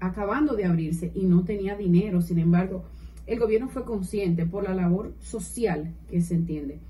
acabando 0.00 0.56
de 0.56 0.64
abrirse 0.64 1.12
y 1.14 1.26
no 1.26 1.44
tenía 1.44 1.76
dinero. 1.76 2.22
Sin 2.22 2.38
embargo, 2.38 2.84
el 3.26 3.38
gobierno 3.38 3.68
fue 3.68 3.84
consciente 3.84 4.46
por 4.46 4.64
la 4.64 4.74
labor 4.74 5.14
social 5.20 5.94
que 6.08 6.22
se 6.22 6.34
entiende. 6.34 6.80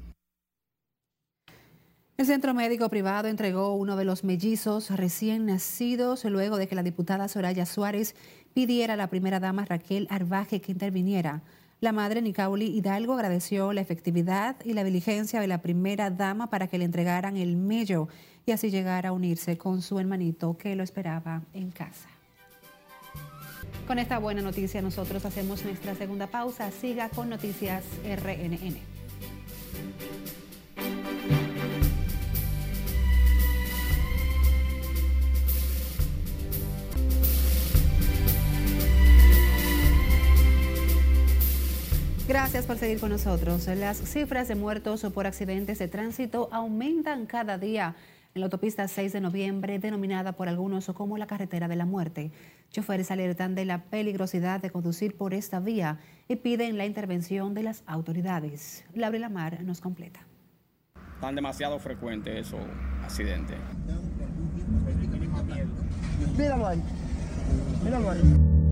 El 2.16 2.26
Centro 2.26 2.54
Médico 2.54 2.88
Privado 2.88 3.26
entregó 3.26 3.74
uno 3.74 3.96
de 3.96 4.04
los 4.04 4.22
mellizos 4.22 4.90
recién 4.90 5.46
nacidos 5.46 6.24
luego 6.26 6.58
de 6.58 6.68
que 6.68 6.76
la 6.76 6.84
diputada 6.84 7.26
Soraya 7.26 7.66
Suárez 7.66 8.14
pidiera 8.54 8.94
a 8.94 8.96
la 8.96 9.08
primera 9.08 9.40
dama 9.40 9.64
Raquel 9.64 10.06
Arbaje 10.10 10.60
que 10.60 10.70
interviniera. 10.70 11.42
La 11.80 11.92
madre 11.92 12.20
Nicauli 12.20 12.66
Hidalgo 12.66 13.14
agradeció 13.14 13.72
la 13.72 13.80
efectividad 13.80 14.56
y 14.66 14.74
la 14.74 14.84
diligencia 14.84 15.40
de 15.40 15.46
la 15.46 15.62
primera 15.62 16.10
dama 16.10 16.50
para 16.50 16.66
que 16.66 16.76
le 16.76 16.84
entregaran 16.84 17.38
el 17.38 17.56
mello 17.56 18.08
y 18.44 18.52
así 18.52 18.70
llegar 18.70 19.06
a 19.06 19.12
unirse 19.12 19.56
con 19.56 19.80
su 19.80 19.98
hermanito 19.98 20.58
que 20.58 20.76
lo 20.76 20.82
esperaba 20.82 21.42
en 21.54 21.70
casa. 21.70 22.10
Con 23.86 23.98
esta 23.98 24.18
buena 24.18 24.42
noticia 24.42 24.82
nosotros 24.82 25.24
hacemos 25.24 25.64
nuestra 25.64 25.94
segunda 25.94 26.26
pausa. 26.26 26.70
Siga 26.70 27.08
con 27.08 27.30
Noticias 27.30 27.82
RNN. 28.04 28.76
Gracias 42.30 42.64
por 42.64 42.78
seguir 42.78 43.00
con 43.00 43.10
nosotros. 43.10 43.66
Las 43.66 43.96
cifras 43.96 44.46
de 44.46 44.54
muertos 44.54 45.04
por 45.12 45.26
accidentes 45.26 45.80
de 45.80 45.88
tránsito 45.88 46.48
aumentan 46.52 47.26
cada 47.26 47.58
día 47.58 47.96
en 48.36 48.40
la 48.40 48.46
autopista 48.46 48.86
6 48.86 49.12
de 49.14 49.20
noviembre, 49.20 49.80
denominada 49.80 50.30
por 50.30 50.48
algunos 50.48 50.86
como 50.94 51.18
la 51.18 51.26
carretera 51.26 51.66
de 51.66 51.74
la 51.74 51.86
muerte. 51.86 52.30
Choferes 52.70 53.10
alertan 53.10 53.56
de 53.56 53.64
la 53.64 53.82
peligrosidad 53.82 54.60
de 54.60 54.70
conducir 54.70 55.16
por 55.16 55.34
esta 55.34 55.58
vía 55.58 55.98
y 56.28 56.36
piden 56.36 56.78
la 56.78 56.86
intervención 56.86 57.52
de 57.52 57.64
las 57.64 57.82
autoridades. 57.88 58.84
Laura 58.94 59.18
Lamar 59.18 59.64
nos 59.64 59.80
completa. 59.80 60.20
Están 61.16 61.34
demasiado 61.34 61.80
frecuentes 61.80 62.46
esos 62.46 62.60
accidentes. 63.02 63.58
Míralo 66.38 66.68
ahí. 66.68 66.82
Míralo 67.82 68.10
ahí. 68.10 68.69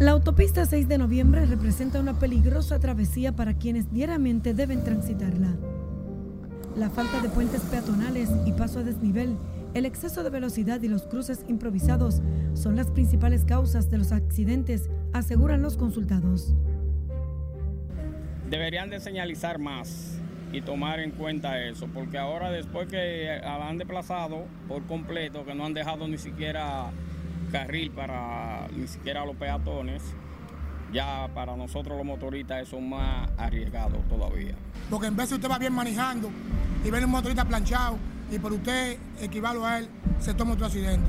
La 0.00 0.12
autopista 0.12 0.64
6 0.64 0.86
de 0.86 0.96
noviembre 0.96 1.44
representa 1.44 1.98
una 1.98 2.20
peligrosa 2.20 2.78
travesía 2.78 3.34
para 3.34 3.54
quienes 3.54 3.92
diariamente 3.92 4.54
deben 4.54 4.84
transitarla. 4.84 5.56
La 6.76 6.88
falta 6.88 7.20
de 7.20 7.28
puentes 7.28 7.62
peatonales 7.62 8.30
y 8.46 8.52
paso 8.52 8.78
a 8.78 8.84
desnivel, 8.84 9.36
el 9.74 9.84
exceso 9.86 10.22
de 10.22 10.30
velocidad 10.30 10.80
y 10.82 10.88
los 10.88 11.02
cruces 11.02 11.44
improvisados 11.48 12.22
son 12.54 12.76
las 12.76 12.92
principales 12.92 13.44
causas 13.44 13.90
de 13.90 13.98
los 13.98 14.12
accidentes, 14.12 14.88
aseguran 15.12 15.62
los 15.62 15.76
consultados. 15.76 16.54
Deberían 18.48 18.90
de 18.90 19.00
señalizar 19.00 19.58
más 19.58 20.20
y 20.52 20.60
tomar 20.60 21.00
en 21.00 21.10
cuenta 21.10 21.60
eso, 21.60 21.88
porque 21.92 22.18
ahora 22.18 22.52
después 22.52 22.86
que 22.86 23.30
han 23.30 23.78
desplazado 23.78 24.44
por 24.68 24.84
completo, 24.86 25.44
que 25.44 25.56
no 25.56 25.66
han 25.66 25.74
dejado 25.74 26.06
ni 26.06 26.18
siquiera 26.18 26.92
carril 27.50 27.90
para 27.90 28.68
ni 28.76 28.86
siquiera 28.86 29.24
los 29.24 29.36
peatones, 29.36 30.02
ya 30.92 31.28
para 31.34 31.56
nosotros 31.56 31.96
los 31.96 32.06
motoristas 32.06 32.62
eso 32.62 32.78
es 32.78 32.82
más 32.82 33.28
arriesgado 33.36 33.98
todavía. 34.08 34.54
Porque 34.90 35.06
en 35.06 35.16
vez 35.16 35.30
de 35.30 35.36
usted 35.36 35.50
va 35.50 35.58
bien 35.58 35.72
manejando 35.72 36.30
y 36.84 36.90
ve 36.90 37.04
un 37.04 37.10
motorista 37.10 37.44
planchado 37.44 37.98
y 38.30 38.38
por 38.38 38.52
usted 38.52 38.98
equivarlo 39.20 39.64
a 39.64 39.78
él, 39.78 39.88
se 40.20 40.34
toma 40.34 40.52
otro 40.52 40.66
accidente. 40.66 41.08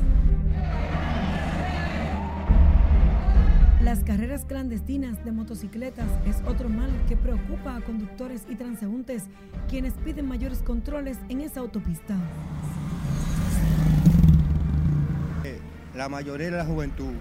Las 3.82 4.04
carreras 4.04 4.43
clandestinas 4.45 5.23
de 5.23 5.32
motocicletas 5.32 6.10
es 6.28 6.36
otro 6.45 6.67
mal 6.67 6.91
que 7.08 7.15
preocupa 7.15 7.78
a 7.78 7.82
conductores 7.82 8.45
y 8.49 8.56
transeúntes, 8.56 9.23
quienes 9.69 9.93
piden 9.93 10.28
mayores 10.28 10.62
controles 10.62 11.17
en 11.30 11.41
esa 11.41 11.62
autopista. 11.62 12.15
La 15.99 16.07
mayoría 16.07 16.49
de 16.49 16.55
la 16.55 16.63
juventud 16.63 17.12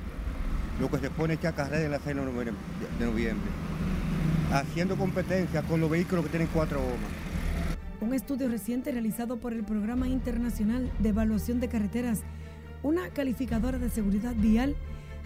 lo 0.81 0.89
que 0.89 0.99
se 0.99 1.11
pone 1.11 1.35
es 1.35 1.41
que 1.41 1.49
a 1.49 1.53
carrera 1.53 1.85
en 1.85 1.91
la 1.91 1.99
6 1.99 2.15
de 2.15 3.07
noviembre, 3.07 3.51
haciendo 4.53 4.95
competencia 4.97 5.63
con 5.63 5.81
los 5.81 5.91
vehículos 5.91 6.25
que 6.27 6.31
tienen 6.31 6.49
cuatro 6.55 6.79
gomas. 6.79 7.11
Un 8.01 8.15
estudio 8.15 8.49
reciente 8.49 8.93
realizado 8.93 9.39
por 9.39 9.53
el 9.53 9.65
Programa 9.65 10.07
Internacional 10.07 10.93
de 11.01 11.09
Evaluación 11.09 11.59
de 11.59 11.67
Carreteras, 11.67 12.21
una 12.85 13.09
calificadora 13.09 13.79
de 13.79 13.91
seguridad 13.91 14.37
vial, 14.37 14.77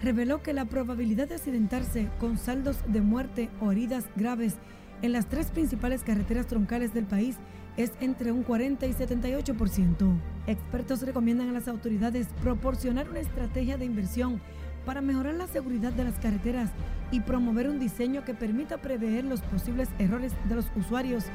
reveló 0.01 0.41
que 0.41 0.53
la 0.53 0.65
probabilidad 0.65 1.27
de 1.27 1.35
accidentarse 1.35 2.07
con 2.19 2.39
saldos 2.39 2.77
de 2.87 3.01
muerte 3.01 3.49
o 3.61 3.71
heridas 3.71 4.05
graves 4.15 4.55
en 5.03 5.11
las 5.11 5.29
tres 5.29 5.51
principales 5.51 6.01
carreteras 6.01 6.47
troncales 6.47 6.91
del 6.95 7.05
país 7.05 7.35
es 7.77 7.91
entre 7.99 8.31
un 8.31 8.43
40 8.43 8.85
y 8.85 8.93
78%. 8.93 10.13
Expertos 10.47 11.01
recomiendan 11.01 11.49
a 11.49 11.53
las 11.53 11.67
autoridades 11.67 12.27
proporcionar 12.41 13.09
una 13.09 13.19
estrategia 13.19 13.77
de 13.77 13.85
inversión 13.85 14.41
para 14.85 15.01
mejorar 15.01 15.35
la 15.35 15.47
seguridad 15.47 15.93
de 15.93 16.03
las 16.03 16.15
carreteras 16.19 16.69
y 17.11 17.21
promover 17.21 17.69
un 17.69 17.79
diseño 17.79 18.25
que 18.25 18.33
permita 18.33 18.77
prever 18.77 19.23
los 19.23 19.41
posibles 19.41 19.89
errores 19.99 20.33
de 20.49 20.55
los 20.55 20.65
usuarios 20.75 21.25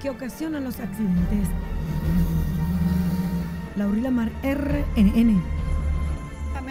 que 0.00 0.10
ocasionan 0.10 0.64
los 0.64 0.80
accidentes. 0.80 1.48
Laurila 3.76 4.10
Mar, 4.10 4.30
RNN. 4.42 5.63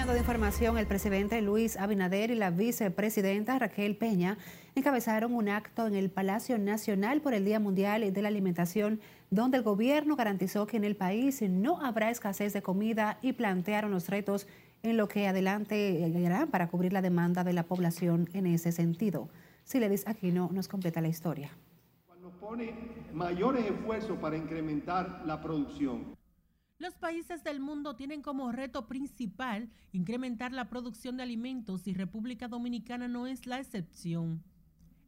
De 0.03 0.19
información, 0.19 0.77
el 0.77 0.85
presidente 0.85 1.41
Luis 1.41 1.77
Abinader 1.77 2.29
y 2.29 2.35
la 2.35 2.51
vicepresidenta 2.51 3.57
Raquel 3.57 3.95
Peña 3.95 4.37
encabezaron 4.75 5.33
un 5.33 5.47
acto 5.47 5.87
en 5.87 5.95
el 5.95 6.11
Palacio 6.11 6.57
Nacional 6.59 7.21
por 7.21 7.33
el 7.33 7.45
Día 7.45 7.59
Mundial 7.59 8.11
de 8.11 8.21
la 8.21 8.27
Alimentación, 8.27 8.99
donde 9.31 9.57
el 9.57 9.63
gobierno 9.63 10.17
garantizó 10.17 10.67
que 10.67 10.77
en 10.77 10.83
el 10.83 10.97
país 10.97 11.41
no 11.41 11.83
habrá 11.83 12.11
escasez 12.11 12.51
de 12.51 12.61
comida 12.61 13.17
y 13.21 13.33
plantearon 13.33 13.91
los 13.91 14.09
retos 14.09 14.45
en 14.83 14.97
lo 14.97 15.07
que 15.07 15.25
adelante 15.25 16.03
harán 16.27 16.49
para 16.49 16.67
cubrir 16.67 16.91
la 16.91 17.01
demanda 17.01 17.45
de 17.45 17.53
la 17.53 17.63
población 17.63 18.29
en 18.33 18.45
ese 18.45 18.73
sentido. 18.73 19.29
Siledis 19.63 20.05
Aquino 20.05 20.49
nos 20.51 20.67
completa 20.67 21.01
la 21.01 21.07
historia. 21.07 21.49
Cuando 22.07 22.29
pone 22.29 22.73
mayores 23.13 23.65
esfuerzos 23.65 24.19
para 24.19 24.35
incrementar 24.35 25.23
la 25.25 25.41
producción. 25.41 26.22
Los 26.83 26.95
países 26.95 27.45
del 27.45 27.61
mundo 27.61 27.95
tienen 27.95 28.21
como 28.21 28.51
reto 28.51 28.87
principal 28.87 29.69
incrementar 29.93 30.51
la 30.51 30.67
producción 30.67 31.15
de 31.15 31.23
alimentos 31.23 31.87
y 31.87 31.93
República 31.93 32.49
Dominicana 32.49 33.07
no 33.07 33.25
es 33.25 33.45
la 33.45 33.57
excepción. 33.57 34.43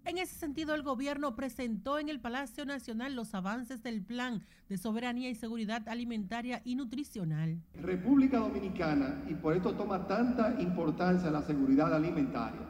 En 0.05 0.17
ese 0.17 0.35
sentido, 0.35 0.73
el 0.73 0.83
gobierno 0.83 1.35
presentó 1.35 1.99
en 1.99 2.07
el 2.07 2.21
Palacio 2.21 2.63
Nacional 2.63 3.13
los 3.13 3.35
avances 3.35 3.83
del 3.83 4.01
Plan 4.01 4.41
de 4.69 4.77
Soberanía 4.77 5.29
y 5.29 5.35
Seguridad 5.35 5.85
Alimentaria 5.89 6.61
y 6.63 6.75
Nutricional. 6.75 7.61
República 7.73 8.39
Dominicana, 8.39 9.25
y 9.27 9.33
por 9.33 9.53
esto 9.53 9.73
toma 9.73 10.07
tanta 10.07 10.55
importancia 10.61 11.29
la 11.29 11.41
seguridad 11.41 11.93
alimentaria, 11.93 12.69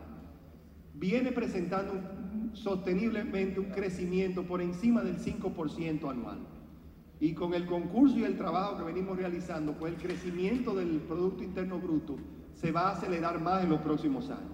viene 0.96 1.32
presentando 1.32 1.94
sosteniblemente 2.54 3.60
un 3.60 3.70
crecimiento 3.70 4.48
por 4.48 4.64
encima 4.64 5.04
del 5.04 5.20
5% 5.20 6.10
anual. 6.10 6.56
Y 7.20 7.34
con 7.34 7.54
el 7.54 7.66
concurso 7.66 8.18
y 8.18 8.24
el 8.24 8.38
trabajo 8.38 8.78
que 8.78 8.84
venimos 8.84 9.18
realizando, 9.18 9.74
pues 9.74 9.94
el 9.94 10.02
crecimiento 10.02 10.76
del 10.76 11.00
Producto 11.02 11.44
Interno 11.44 11.80
Bruto 11.80 12.18
se 12.54 12.72
va 12.72 12.90
a 12.90 12.92
acelerar 12.92 13.40
más 13.40 13.64
en 13.64 13.70
los 13.70 13.82
próximos 13.82 14.30
años. 14.30 14.52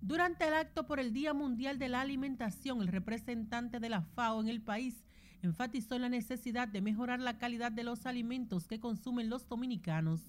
Durante 0.00 0.46
el 0.46 0.54
acto 0.54 0.86
por 0.86 1.00
el 1.00 1.12
Día 1.12 1.32
Mundial 1.32 1.78
de 1.78 1.88
la 1.88 2.00
Alimentación, 2.00 2.82
el 2.82 2.88
representante 2.88 3.80
de 3.80 3.88
la 3.88 4.02
FAO 4.02 4.40
en 4.40 4.48
el 4.48 4.60
país 4.60 5.04
enfatizó 5.42 5.98
la 5.98 6.08
necesidad 6.08 6.68
de 6.68 6.80
mejorar 6.80 7.20
la 7.20 7.38
calidad 7.38 7.72
de 7.72 7.84
los 7.84 8.06
alimentos 8.06 8.66
que 8.66 8.80
consumen 8.80 9.30
los 9.30 9.48
dominicanos. 9.48 10.20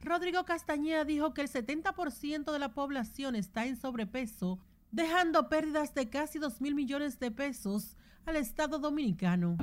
Rodrigo 0.00 0.44
Castañeda 0.44 1.04
dijo 1.04 1.34
que 1.34 1.40
el 1.42 1.48
70% 1.48 2.52
de 2.52 2.58
la 2.58 2.74
población 2.74 3.34
está 3.34 3.66
en 3.66 3.76
sobrepeso, 3.76 4.58
dejando 4.92 5.48
pérdidas 5.48 5.94
de 5.94 6.08
casi 6.08 6.38
2 6.38 6.60
mil 6.60 6.74
millones 6.74 7.18
de 7.18 7.30
pesos 7.30 7.96
al 8.26 8.36
Estado 8.36 8.80
dominicano. 8.80 9.56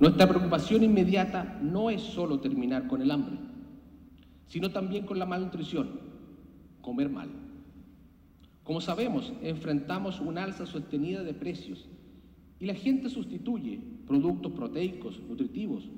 Nuestra 0.00 0.28
preocupación 0.28 0.82
inmediata 0.82 1.60
no 1.62 1.88
es 1.88 2.02
solo 2.02 2.40
terminar 2.40 2.88
con 2.88 3.00
el 3.00 3.12
hambre, 3.12 3.38
sino 4.48 4.72
también 4.72 5.06
con 5.06 5.20
la 5.20 5.24
malnutrición, 5.26 6.00
comer 6.80 7.08
mal. 7.08 7.30
Como 8.64 8.80
sabemos, 8.80 9.32
enfrentamos 9.40 10.20
una 10.20 10.42
alza 10.42 10.66
sostenida 10.66 11.22
de 11.22 11.32
precios 11.32 11.88
y 12.58 12.66
la 12.66 12.74
gente 12.74 13.08
sustituye 13.08 13.80
productos 14.08 14.50
proteicos, 14.50 15.20
nutritivos, 15.28 15.88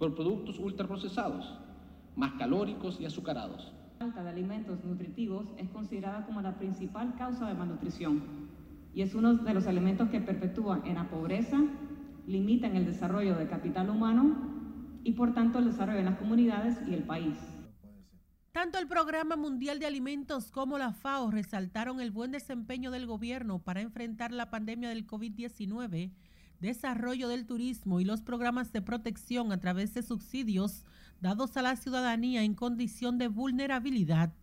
por 0.00 0.16
productos 0.16 0.58
ultraprocesados, 0.58 1.54
más 2.16 2.32
calóricos 2.32 3.00
y 3.00 3.06
azucarados. 3.06 3.72
La 4.00 4.06
falta 4.06 4.24
de 4.24 4.30
alimentos 4.30 4.84
nutritivos 4.84 5.46
es 5.58 5.68
considerada 5.68 6.26
como 6.26 6.42
la 6.42 6.58
principal 6.58 7.14
causa 7.14 7.46
de 7.46 7.54
malnutrición 7.54 8.41
y 8.94 9.02
es 9.02 9.14
uno 9.14 9.34
de 9.34 9.54
los 9.54 9.66
elementos 9.66 10.10
que 10.10 10.20
perpetúan 10.20 10.86
en 10.86 10.96
la 10.96 11.08
pobreza, 11.08 11.58
limitan 12.26 12.76
el 12.76 12.86
desarrollo 12.86 13.36
del 13.36 13.48
capital 13.48 13.90
humano 13.90 14.36
y 15.02 15.12
por 15.12 15.34
tanto 15.34 15.58
el 15.58 15.66
desarrollo 15.66 15.98
de 15.98 16.04
las 16.04 16.18
comunidades 16.18 16.76
y 16.88 16.94
el 16.94 17.02
país. 17.02 17.36
Tanto 18.52 18.78
el 18.78 18.86
Programa 18.86 19.36
Mundial 19.36 19.78
de 19.78 19.86
Alimentos 19.86 20.50
como 20.50 20.76
la 20.76 20.92
FAO 20.92 21.30
resaltaron 21.30 22.00
el 22.00 22.10
buen 22.10 22.32
desempeño 22.32 22.90
del 22.90 23.06
gobierno 23.06 23.60
para 23.60 23.80
enfrentar 23.80 24.30
la 24.30 24.50
pandemia 24.50 24.90
del 24.90 25.06
COVID-19, 25.06 26.12
desarrollo 26.60 27.28
del 27.28 27.46
turismo 27.46 27.98
y 27.98 28.04
los 28.04 28.20
programas 28.20 28.70
de 28.70 28.82
protección 28.82 29.52
a 29.52 29.58
través 29.58 29.94
de 29.94 30.02
subsidios 30.02 30.84
dados 31.20 31.56
a 31.56 31.62
la 31.62 31.76
ciudadanía 31.76 32.42
en 32.42 32.54
condición 32.54 33.16
de 33.16 33.28
vulnerabilidad. 33.28 34.34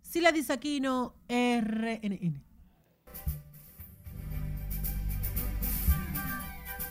Sila 0.00 0.30
Disaquino, 0.30 1.14
RNN. 1.28 2.45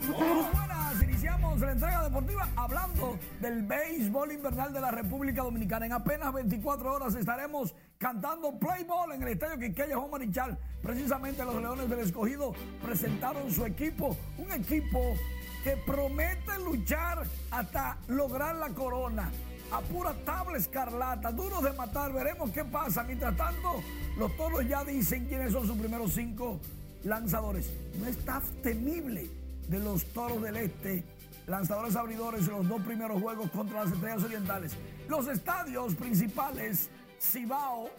Buenas, 0.07 1.01
iniciamos 1.03 1.59
la 1.59 1.71
entrega 1.71 2.03
deportiva 2.03 2.47
hablando 2.55 3.17
del 3.41 3.63
béisbol 3.63 4.31
invernal 4.31 4.73
de 4.73 4.81
la 4.81 4.91
República 4.91 5.41
Dominicana. 5.41 5.85
En 5.85 5.93
apenas 5.93 6.33
24 6.33 6.93
horas 6.93 7.15
estaremos 7.15 7.73
cantando 7.97 8.57
Play 8.59 8.83
Ball 8.83 9.13
en 9.13 9.23
el 9.23 9.29
estadio 9.29 9.59
Quiqueya 9.59 9.97
Juan 9.97 10.11
Marichal. 10.11 10.57
Precisamente 10.81 11.43
los 11.43 11.55
Leones 11.55 11.89
del 11.89 11.99
Escogido 11.99 12.53
presentaron 12.83 13.51
su 13.51 13.65
equipo, 13.65 14.15
un 14.37 14.51
equipo 14.51 14.99
que 15.63 15.77
promete 15.77 16.59
luchar 16.63 17.23
hasta 17.51 17.97
lograr 18.07 18.55
la 18.55 18.69
corona. 18.69 19.31
A 19.71 19.81
pura 19.81 20.13
tabla 20.25 20.57
escarlata, 20.57 21.31
duros 21.31 21.63
de 21.63 21.73
matar, 21.73 22.13
veremos 22.13 22.51
qué 22.51 22.63
pasa. 22.63 23.03
Mientras 23.03 23.35
tanto, 23.35 23.81
los 24.17 24.35
toros 24.37 24.67
ya 24.67 24.83
dicen 24.83 25.25
quiénes 25.25 25.51
son 25.51 25.65
sus 25.65 25.77
primeros 25.77 26.13
cinco 26.13 26.59
lanzadores. 27.03 27.71
No 27.99 28.05
está 28.05 28.41
temible 28.61 29.44
de 29.67 29.79
los 29.79 30.05
toros 30.05 30.41
del 30.41 30.57
este, 30.57 31.03
lanzadores 31.47 31.95
abridores 31.95 32.47
en 32.47 32.53
los 32.53 32.67
dos 32.67 32.81
primeros 32.81 33.21
juegos 33.21 33.49
contra 33.51 33.83
las 33.83 33.93
estrellas 33.93 34.23
orientales. 34.23 34.73
Los 35.07 35.27
estadios 35.27 35.95
principales, 35.95 36.89
Cibao, 37.19 37.89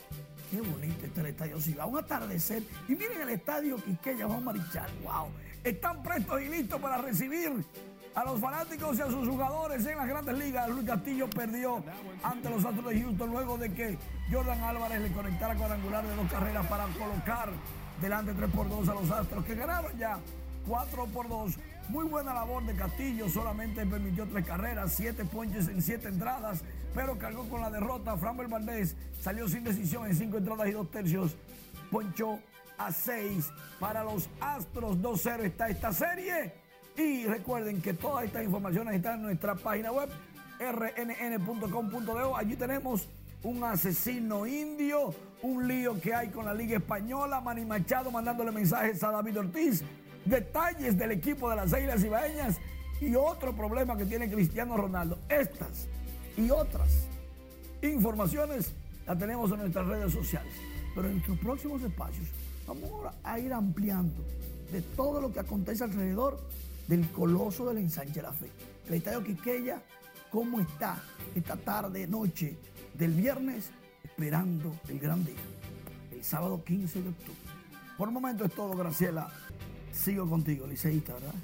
qué 0.50 0.61
bonito 0.61 1.07
este 1.07 1.20
el 1.20 1.26
estadio 1.26 1.61
Cibao, 1.61 1.88
un 1.88 1.98
atardecer. 1.98 2.62
Y 2.88 2.92
miren 2.94 3.22
el 3.22 3.31
estadio 3.31 3.76
Quiqueya 3.76 4.26
Juan 4.26 4.44
Marichal, 4.44 4.90
wow, 5.02 5.29
están 5.64 6.02
prestos 6.02 6.40
y 6.42 6.48
listos 6.48 6.81
para 6.81 6.98
recibir 6.98 7.52
a 8.14 8.24
los 8.24 8.40
fanáticos 8.40 8.98
y 8.98 9.02
a 9.02 9.07
sus 9.07 9.29
jugadores 9.29 9.85
en 9.85 9.98
las 9.98 10.09
grandes 10.09 10.38
ligas. 10.38 10.68
Luis 10.70 10.87
Castillo 10.87 11.29
perdió 11.29 11.83
ante 12.22 12.48
los 12.48 12.64
Astros 12.64 12.88
de 12.88 13.00
Houston 13.02 13.31
luego 13.31 13.59
de 13.59 13.72
que 13.72 13.98
Jordan 14.33 14.61
Álvarez 14.62 15.02
le 15.02 15.12
conectara 15.12 15.55
cuadrangular 15.55 16.07
de 16.07 16.16
dos 16.16 16.31
carreras 16.31 16.66
para 16.66 16.87
colocar 16.87 17.50
delante 18.00 18.33
3 18.33 18.50
por 18.50 18.68
2 18.68 18.88
a 18.88 18.94
los 18.94 19.11
Astros 19.11 19.44
que 19.44 19.55
ganaron 19.55 19.96
ya 19.98 20.18
4 20.66 21.07
por 21.07 21.29
2. 21.29 21.55
Muy 21.88 22.05
buena 22.05 22.35
labor 22.35 22.64
de 22.64 22.74
Castillo, 22.74 23.29
solamente 23.29 23.87
permitió 23.87 24.26
tres 24.26 24.44
carreras, 24.44 24.92
siete 24.92 25.24
ponches 25.24 25.68
en 25.68 25.81
siete 25.81 26.09
entradas, 26.09 26.62
pero 26.94 27.16
cargó 27.16 27.48
con 27.48 27.61
la 27.61 27.70
derrota. 27.70 28.16
Framber 28.16 28.48
Valdés 28.48 28.96
salió 29.20 29.48
sin 29.48 29.62
decisión 29.62 30.07
en 30.07 30.16
cinco 30.16 30.38
entradas 30.38 30.66
y 30.68 30.72
dos 30.72 30.90
tercios, 30.90 31.37
ponchó 31.90 32.40
a 32.79 32.92
6 32.92 33.50
para 33.79 34.05
los 34.05 34.29
Astros. 34.40 34.98
2-0 34.98 35.44
está 35.44 35.68
esta 35.68 35.92
serie. 35.92 36.52
Y 36.96 37.26
recuerden 37.26 37.83
que 37.83 37.92
todas 37.92 38.24
estas 38.24 38.44
informaciones 38.44 38.94
están 38.96 39.16
en 39.16 39.22
nuestra 39.22 39.55
página 39.55 39.92
web 39.92 40.09
rnn.com.de. 40.59 42.33
Allí 42.37 42.57
tenemos 42.57 43.09
un 43.42 43.62
asesino 43.62 44.46
indio, 44.46 45.14
un 45.42 45.68
lío 45.68 46.00
que 46.00 46.14
hay 46.14 46.29
con 46.29 46.46
la 46.46 46.55
Liga 46.55 46.79
Española, 46.79 47.40
Manny 47.40 47.64
Machado 47.64 48.11
mandándole 48.11 48.50
mensajes 48.50 49.02
a 49.05 49.11
David 49.11 49.38
Ortiz, 49.38 49.85
detalles 50.27 50.99
del 50.99 51.12
equipo 51.12 51.49
de 51.51 51.57
las 51.57 51.69
Islas 51.69 52.05
Ibaeñas 52.05 52.59
y 53.01 53.15
otro 53.15 53.55
problema 53.55 53.97
que 53.97 54.05
tiene 54.05 54.31
Cristiano 54.31 54.77
Ronaldo. 54.77 55.19
Estas 55.29 55.89
y 56.37 56.51
otras 56.51 57.07
informaciones 57.83 58.73
las 59.07 59.19
tenemos 59.19 59.51
en 59.53 59.59
nuestras 59.59 59.87
redes 59.87 60.12
sociales. 60.12 60.53
Pero 60.95 61.09
en 61.09 61.15
nuestros 61.15 61.39
próximos 61.39 61.83
espacios 61.83 62.27
vamos 62.67 62.91
a 63.23 63.39
ir 63.39 63.53
ampliando 63.53 64.25
de 64.73 64.83
todo 64.83 65.21
lo 65.21 65.33
que 65.33 65.41
acontece 65.41 65.85
alrededor 65.85 66.41
del 66.89 67.09
coloso 67.11 67.69
del 67.69 67.79
ensanche 67.79 68.23
la 68.23 68.33
fe. 68.33 68.51
El 68.89 68.95
estadio 68.95 69.23
Quiqueya, 69.23 69.83
¿cómo 70.31 70.61
está 70.61 71.03
esta 71.35 71.57
tarde, 71.57 72.07
noche 72.07 72.57
del 72.95 73.12
viernes? 73.12 73.71
Esperando 74.03 74.75
el 74.89 74.99
gran 74.99 75.25
día, 75.25 75.35
el 76.12 76.25
sábado 76.25 76.62
15 76.65 77.03
de 77.03 77.09
octubre. 77.11 77.37
Por 77.99 78.09
el 78.09 78.15
momento 78.15 78.45
es 78.45 78.53
todo, 78.53 78.77
Graciela. 78.77 79.29
Sigo 79.97 80.29
contigo, 80.29 80.67
liceísta, 80.67 81.15
¿verdad? 81.15 81.35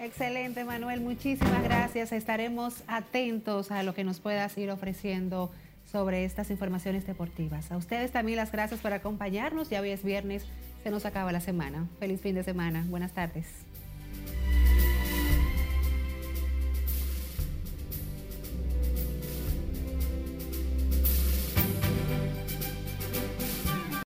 Excelente, 0.00 0.64
Manuel. 0.64 1.00
Muchísimas 1.00 1.62
gracias. 1.62 2.12
Estaremos 2.12 2.82
atentos 2.86 3.70
a 3.70 3.82
lo 3.82 3.94
que 3.94 4.04
nos 4.04 4.20
puedas 4.20 4.56
ir 4.58 4.70
ofreciendo 4.70 5.50
sobre 5.90 6.24
estas 6.24 6.50
informaciones 6.50 7.06
deportivas. 7.06 7.70
A 7.70 7.76
ustedes 7.76 8.10
también 8.10 8.36
las 8.36 8.52
gracias 8.52 8.80
por 8.80 8.92
acompañarnos. 8.92 9.70
Ya 9.70 9.80
hoy 9.80 9.90
es 9.90 10.02
viernes, 10.02 10.44
se 10.82 10.90
nos 10.90 11.06
acaba 11.06 11.32
la 11.32 11.40
semana. 11.40 11.86
Feliz 12.00 12.20
fin 12.20 12.34
de 12.34 12.42
semana. 12.42 12.84
Buenas 12.88 13.12
tardes. 13.12 13.46